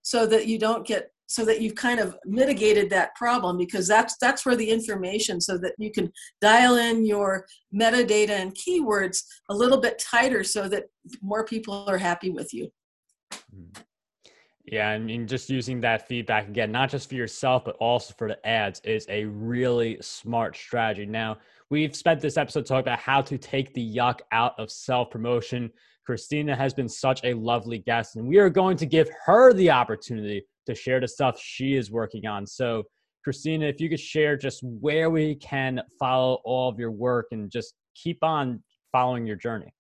so 0.04 0.28
that 0.28 0.48
you 0.48 0.60
don't 0.60 0.86
get 0.86 1.10
so 1.28 1.44
that 1.46 1.62
you've 1.62 1.76
kind 1.76 2.00
of 2.00 2.16
mitigated 2.26 2.90
that 2.90 3.16
problem 3.16 3.58
because 3.58 3.88
that's 3.88 4.16
that's 4.22 4.46
where 4.46 4.56
the 4.56 4.70
information 4.70 5.42
so 5.42 5.58
that 5.58 5.74
you 5.80 5.92
can 5.92 6.12
dial 6.42 6.76
in 6.76 7.06
your 7.06 7.46
metadata 7.74 8.30
and 8.30 8.56
keywords 8.56 9.24
a 9.50 9.56
little 9.56 9.80
bit 9.80 9.98
tighter 9.98 10.44
so 10.44 10.68
that 10.70 10.84
more 11.22 11.44
people 11.44 11.86
are 11.88 11.98
happy 11.98 12.30
with 12.30 12.54
you 12.54 12.70
mm-hmm. 13.34 13.82
Yeah, 14.66 14.90
I 14.90 14.98
mean, 14.98 15.28
just 15.28 15.50
using 15.50 15.82
that 15.82 16.08
feedback 16.08 16.48
again, 16.48 16.72
not 16.72 16.90
just 16.90 17.10
for 17.10 17.16
yourself, 17.16 17.66
but 17.66 17.76
also 17.78 18.14
for 18.18 18.30
the 18.30 18.48
ads, 18.48 18.80
is 18.86 19.06
a 19.10 19.26
really 19.26 19.98
smart 20.00 20.56
strategy. 20.56 21.06
Now, 21.06 21.38
we've 21.70 21.94
spent 21.94 22.22
this 22.22 22.38
episode 22.38 22.66
talking 22.66 22.88
about 22.88 23.00
how 23.00 23.22
to 23.24 23.38
take 23.38 23.74
the 23.74 23.96
yuck 23.96 24.20
out 24.32 24.58
of 24.58 24.72
self 24.72 25.12
promotion. 25.12 25.70
Cristina 26.06 26.56
has 26.56 26.74
been 26.74 26.88
such 26.88 27.22
a 27.26 27.34
lovely 27.34 27.80
guest, 27.80 28.16
and 28.16 28.26
we 28.26 28.38
are 28.38 28.50
going 28.50 28.78
to 28.78 28.86
give 28.86 29.10
her 29.26 29.52
the 29.52 29.70
opportunity 29.70 30.46
to 30.66 30.74
share 30.74 31.02
the 31.02 31.08
stuff 31.10 31.38
she 31.38 31.76
is 31.76 31.92
working 31.92 32.26
on. 32.26 32.48
So, 32.48 32.84
Cristina, 33.26 33.66
if 33.66 33.82
you 33.82 33.90
could 33.90 34.00
share 34.00 34.38
just 34.38 34.62
where 34.64 35.10
we 35.10 35.36
can 35.36 35.82
follow 36.00 36.40
all 36.46 36.70
of 36.70 36.80
your 36.80 36.92
work 36.92 37.28
and 37.32 37.52
just 37.52 37.74
keep 37.96 38.24
on 38.24 38.64
following 38.94 39.26
your 39.26 39.36
journey. 39.36 39.74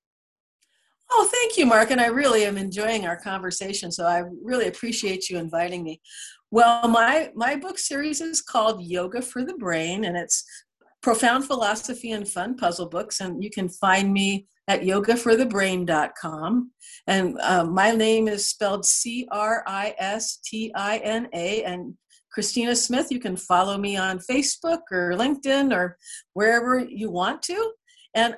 Oh, 1.15 1.29
thank 1.31 1.57
you, 1.57 1.67
Mark. 1.67 1.91
And 1.91 2.01
I 2.01 2.07
really 2.07 2.43
am 2.43 2.57
enjoying 2.57 3.05
our 3.05 3.15
conversation. 3.15 3.91
So 3.91 4.05
I 4.05 4.23
really 4.41 4.67
appreciate 4.67 5.29
you 5.29 5.37
inviting 5.37 5.83
me. 5.83 6.01
Well, 6.49 6.87
my, 6.87 7.29
my 7.35 7.55
book 7.55 7.77
series 7.77 8.19
is 8.19 8.41
called 8.41 8.81
Yoga 8.81 9.21
for 9.21 9.43
the 9.45 9.53
Brain, 9.53 10.05
and 10.05 10.17
it's 10.17 10.43
profound 11.03 11.45
philosophy 11.45 12.13
and 12.13 12.27
fun 12.27 12.57
puzzle 12.57 12.89
books. 12.89 13.21
And 13.21 13.43
you 13.43 13.51
can 13.51 13.69
find 13.69 14.11
me 14.11 14.47
at 14.67 14.81
yogaforthebrain.com. 14.81 16.71
And 17.05 17.39
uh, 17.41 17.65
my 17.65 17.91
name 17.91 18.27
is 18.27 18.49
spelled 18.49 18.83
C 18.85 19.27
R 19.29 19.63
I 19.67 19.93
S 19.99 20.37
T 20.37 20.71
I 20.73 20.97
N 20.97 21.27
A. 21.33 21.63
And 21.63 21.95
Cristina 22.31 22.75
Smith, 22.75 23.11
you 23.11 23.19
can 23.19 23.37
follow 23.37 23.77
me 23.77 23.97
on 23.97 24.17
Facebook 24.17 24.81
or 24.91 25.13
LinkedIn 25.13 25.75
or 25.75 25.97
wherever 26.33 26.79
you 26.79 27.11
want 27.11 27.43
to. 27.43 27.73
And 28.15 28.35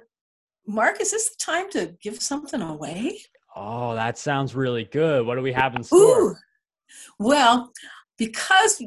Mark, 0.67 0.99
is 1.01 1.12
this 1.12 1.30
the 1.30 1.36
time 1.39 1.69
to 1.71 1.95
give 2.01 2.21
something 2.21 2.62
away? 2.62 3.19
Oh, 3.56 3.95
that 3.95 4.17
sounds 4.17 4.56
really 4.56 4.86
good. 4.86 5.25
What 5.25 5.36
do 5.36 5.41
we 5.41 5.54
have 5.54 5.75
in 5.75 5.84
store? 5.84 6.32
Ooh. 6.32 6.36
Well, 7.19 7.71
because 8.17 8.82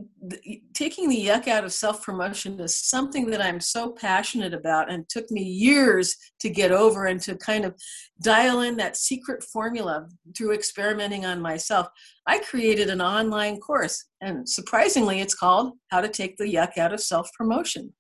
taking 0.73 1.09
the 1.09 1.27
yuck 1.27 1.49
out 1.49 1.65
of 1.65 1.73
self 1.73 2.03
promotion 2.03 2.59
is 2.61 2.79
something 2.79 3.27
that 3.31 3.43
I'm 3.43 3.61
so 3.61 3.91
passionate 3.91 4.55
about 4.55 4.91
and 4.91 5.09
took 5.09 5.31
me 5.31 5.43
years 5.43 6.17
to 6.41 6.49
get 6.49 6.73
over 6.73 7.07
and 7.07 7.21
to 7.23 7.37
kind 7.37 7.65
of 7.65 7.75
dial 8.23 8.63
in 8.63 8.77
that 8.79 8.97
secret 8.97 9.43
formula 9.43 10.09
through 10.37 10.55
experimenting 10.55 11.27
on 11.27 11.43
myself. 11.43 11.89
I 12.27 12.39
created 12.39 12.89
an 12.89 13.03
online 13.03 13.61
course, 13.61 14.07
and 14.21 14.49
surprisingly, 14.49 15.21
it's 15.21 15.35
called 15.35 15.73
How 15.89 16.01
to 16.01 16.09
Take 16.09 16.37
the 16.39 16.53
Yuck 16.53 16.79
Out 16.79 16.95
of 16.95 17.01
Self 17.01 17.31
Promotion 17.35 17.93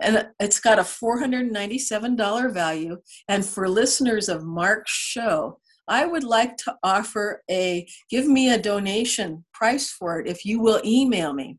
and 0.00 0.28
it's 0.38 0.60
got 0.60 0.78
a 0.78 0.82
$497 0.82 2.52
value. 2.52 2.98
And 3.28 3.44
for 3.44 3.68
listeners 3.68 4.28
of 4.28 4.44
Mark's 4.44 4.92
show, 4.92 5.58
I 5.88 6.06
would 6.06 6.24
like 6.24 6.56
to 6.58 6.76
offer 6.82 7.42
a 7.50 7.86
give 8.10 8.26
me 8.26 8.52
a 8.52 8.60
donation 8.60 9.44
price 9.52 9.90
for 9.90 10.20
it 10.20 10.28
if 10.28 10.44
you 10.44 10.60
will 10.60 10.80
email 10.84 11.32
me 11.32 11.58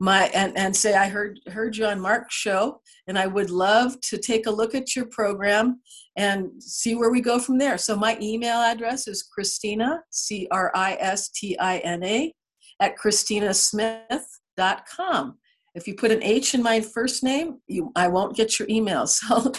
my 0.00 0.24
and, 0.34 0.56
and 0.56 0.74
say 0.74 0.94
I 0.94 1.08
heard 1.08 1.38
heard 1.48 1.76
you 1.76 1.84
on 1.84 2.00
Mark's 2.00 2.34
show 2.34 2.80
and 3.06 3.18
I 3.18 3.26
would 3.26 3.50
love 3.50 4.00
to 4.00 4.16
take 4.16 4.46
a 4.46 4.50
look 4.50 4.74
at 4.74 4.96
your 4.96 5.04
program 5.06 5.82
and 6.16 6.50
see 6.60 6.94
where 6.94 7.10
we 7.10 7.20
go 7.20 7.38
from 7.38 7.58
there. 7.58 7.76
So 7.76 7.94
my 7.96 8.16
email 8.20 8.56
address 8.56 9.06
is 9.06 9.22
Cristina 9.22 10.00
C 10.10 10.48
R 10.50 10.72
I 10.74 10.96
S 10.98 11.28
T 11.28 11.58
I 11.58 11.76
N 11.78 12.02
A 12.02 12.32
at 12.80 12.96
cristinasmith.com 12.96 15.38
if 15.74 15.86
you 15.86 15.94
put 15.94 16.10
an 16.10 16.22
H 16.22 16.54
in 16.54 16.62
my 16.62 16.80
first 16.80 17.22
name, 17.22 17.58
you, 17.66 17.92
I 17.94 18.08
won't 18.08 18.36
get 18.36 18.58
your 18.58 18.68
email. 18.68 19.06
So 19.16 19.52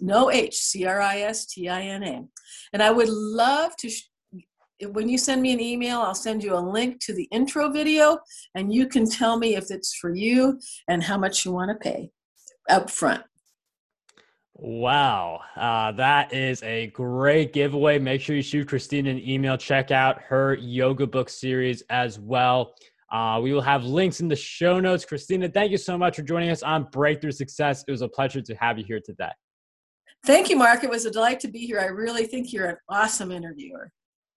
no 0.00 0.30
H, 0.30 0.56
C 0.56 0.86
R 0.86 1.00
I 1.00 1.20
S 1.20 1.46
T 1.46 1.68
I 1.68 1.82
N 1.82 2.02
A. 2.02 2.24
And 2.72 2.82
I 2.82 2.90
would 2.90 3.08
love 3.08 3.76
to, 3.76 3.90
sh- 3.90 4.08
when 4.90 5.08
you 5.08 5.18
send 5.18 5.42
me 5.42 5.52
an 5.52 5.60
email, 5.60 6.00
I'll 6.00 6.14
send 6.14 6.42
you 6.42 6.56
a 6.56 6.58
link 6.58 7.00
to 7.04 7.14
the 7.14 7.24
intro 7.24 7.70
video 7.70 8.18
and 8.54 8.72
you 8.72 8.86
can 8.86 9.08
tell 9.08 9.38
me 9.38 9.56
if 9.56 9.70
it's 9.70 9.94
for 9.94 10.14
you 10.14 10.58
and 10.88 11.02
how 11.02 11.18
much 11.18 11.44
you 11.44 11.52
want 11.52 11.70
to 11.70 11.76
pay 11.76 12.10
up 12.68 12.90
front. 12.90 13.22
Wow, 14.54 15.40
uh, 15.56 15.92
that 15.92 16.32
is 16.32 16.62
a 16.62 16.88
great 16.88 17.52
giveaway. 17.52 17.98
Make 17.98 18.20
sure 18.20 18.36
you 18.36 18.42
shoot 18.42 18.68
Cristina 18.68 19.10
an 19.10 19.18
email. 19.18 19.56
Check 19.56 19.90
out 19.90 20.20
her 20.22 20.54
yoga 20.54 21.06
book 21.06 21.28
series 21.28 21.82
as 21.90 22.20
well. 22.20 22.74
Uh, 23.12 23.38
we 23.42 23.52
will 23.52 23.60
have 23.60 23.84
links 23.84 24.20
in 24.20 24.28
the 24.28 24.36
show 24.36 24.80
notes. 24.80 25.04
Cristina, 25.04 25.46
thank 25.46 25.70
you 25.70 25.76
so 25.76 25.98
much 25.98 26.16
for 26.16 26.22
joining 26.22 26.48
us 26.48 26.62
on 26.62 26.88
Breakthrough 26.90 27.32
Success. 27.32 27.84
It 27.86 27.90
was 27.90 28.00
a 28.00 28.08
pleasure 28.08 28.40
to 28.40 28.54
have 28.54 28.78
you 28.78 28.84
here 28.84 29.00
today. 29.04 29.30
Thank 30.24 30.48
you, 30.48 30.56
Mark. 30.56 30.82
It 30.82 30.88
was 30.88 31.04
a 31.04 31.10
delight 31.10 31.38
to 31.40 31.48
be 31.48 31.66
here. 31.66 31.78
I 31.78 31.86
really 31.86 32.26
think 32.26 32.52
you're 32.52 32.68
an 32.70 32.76
awesome 32.88 33.30
interviewer. 33.30 33.92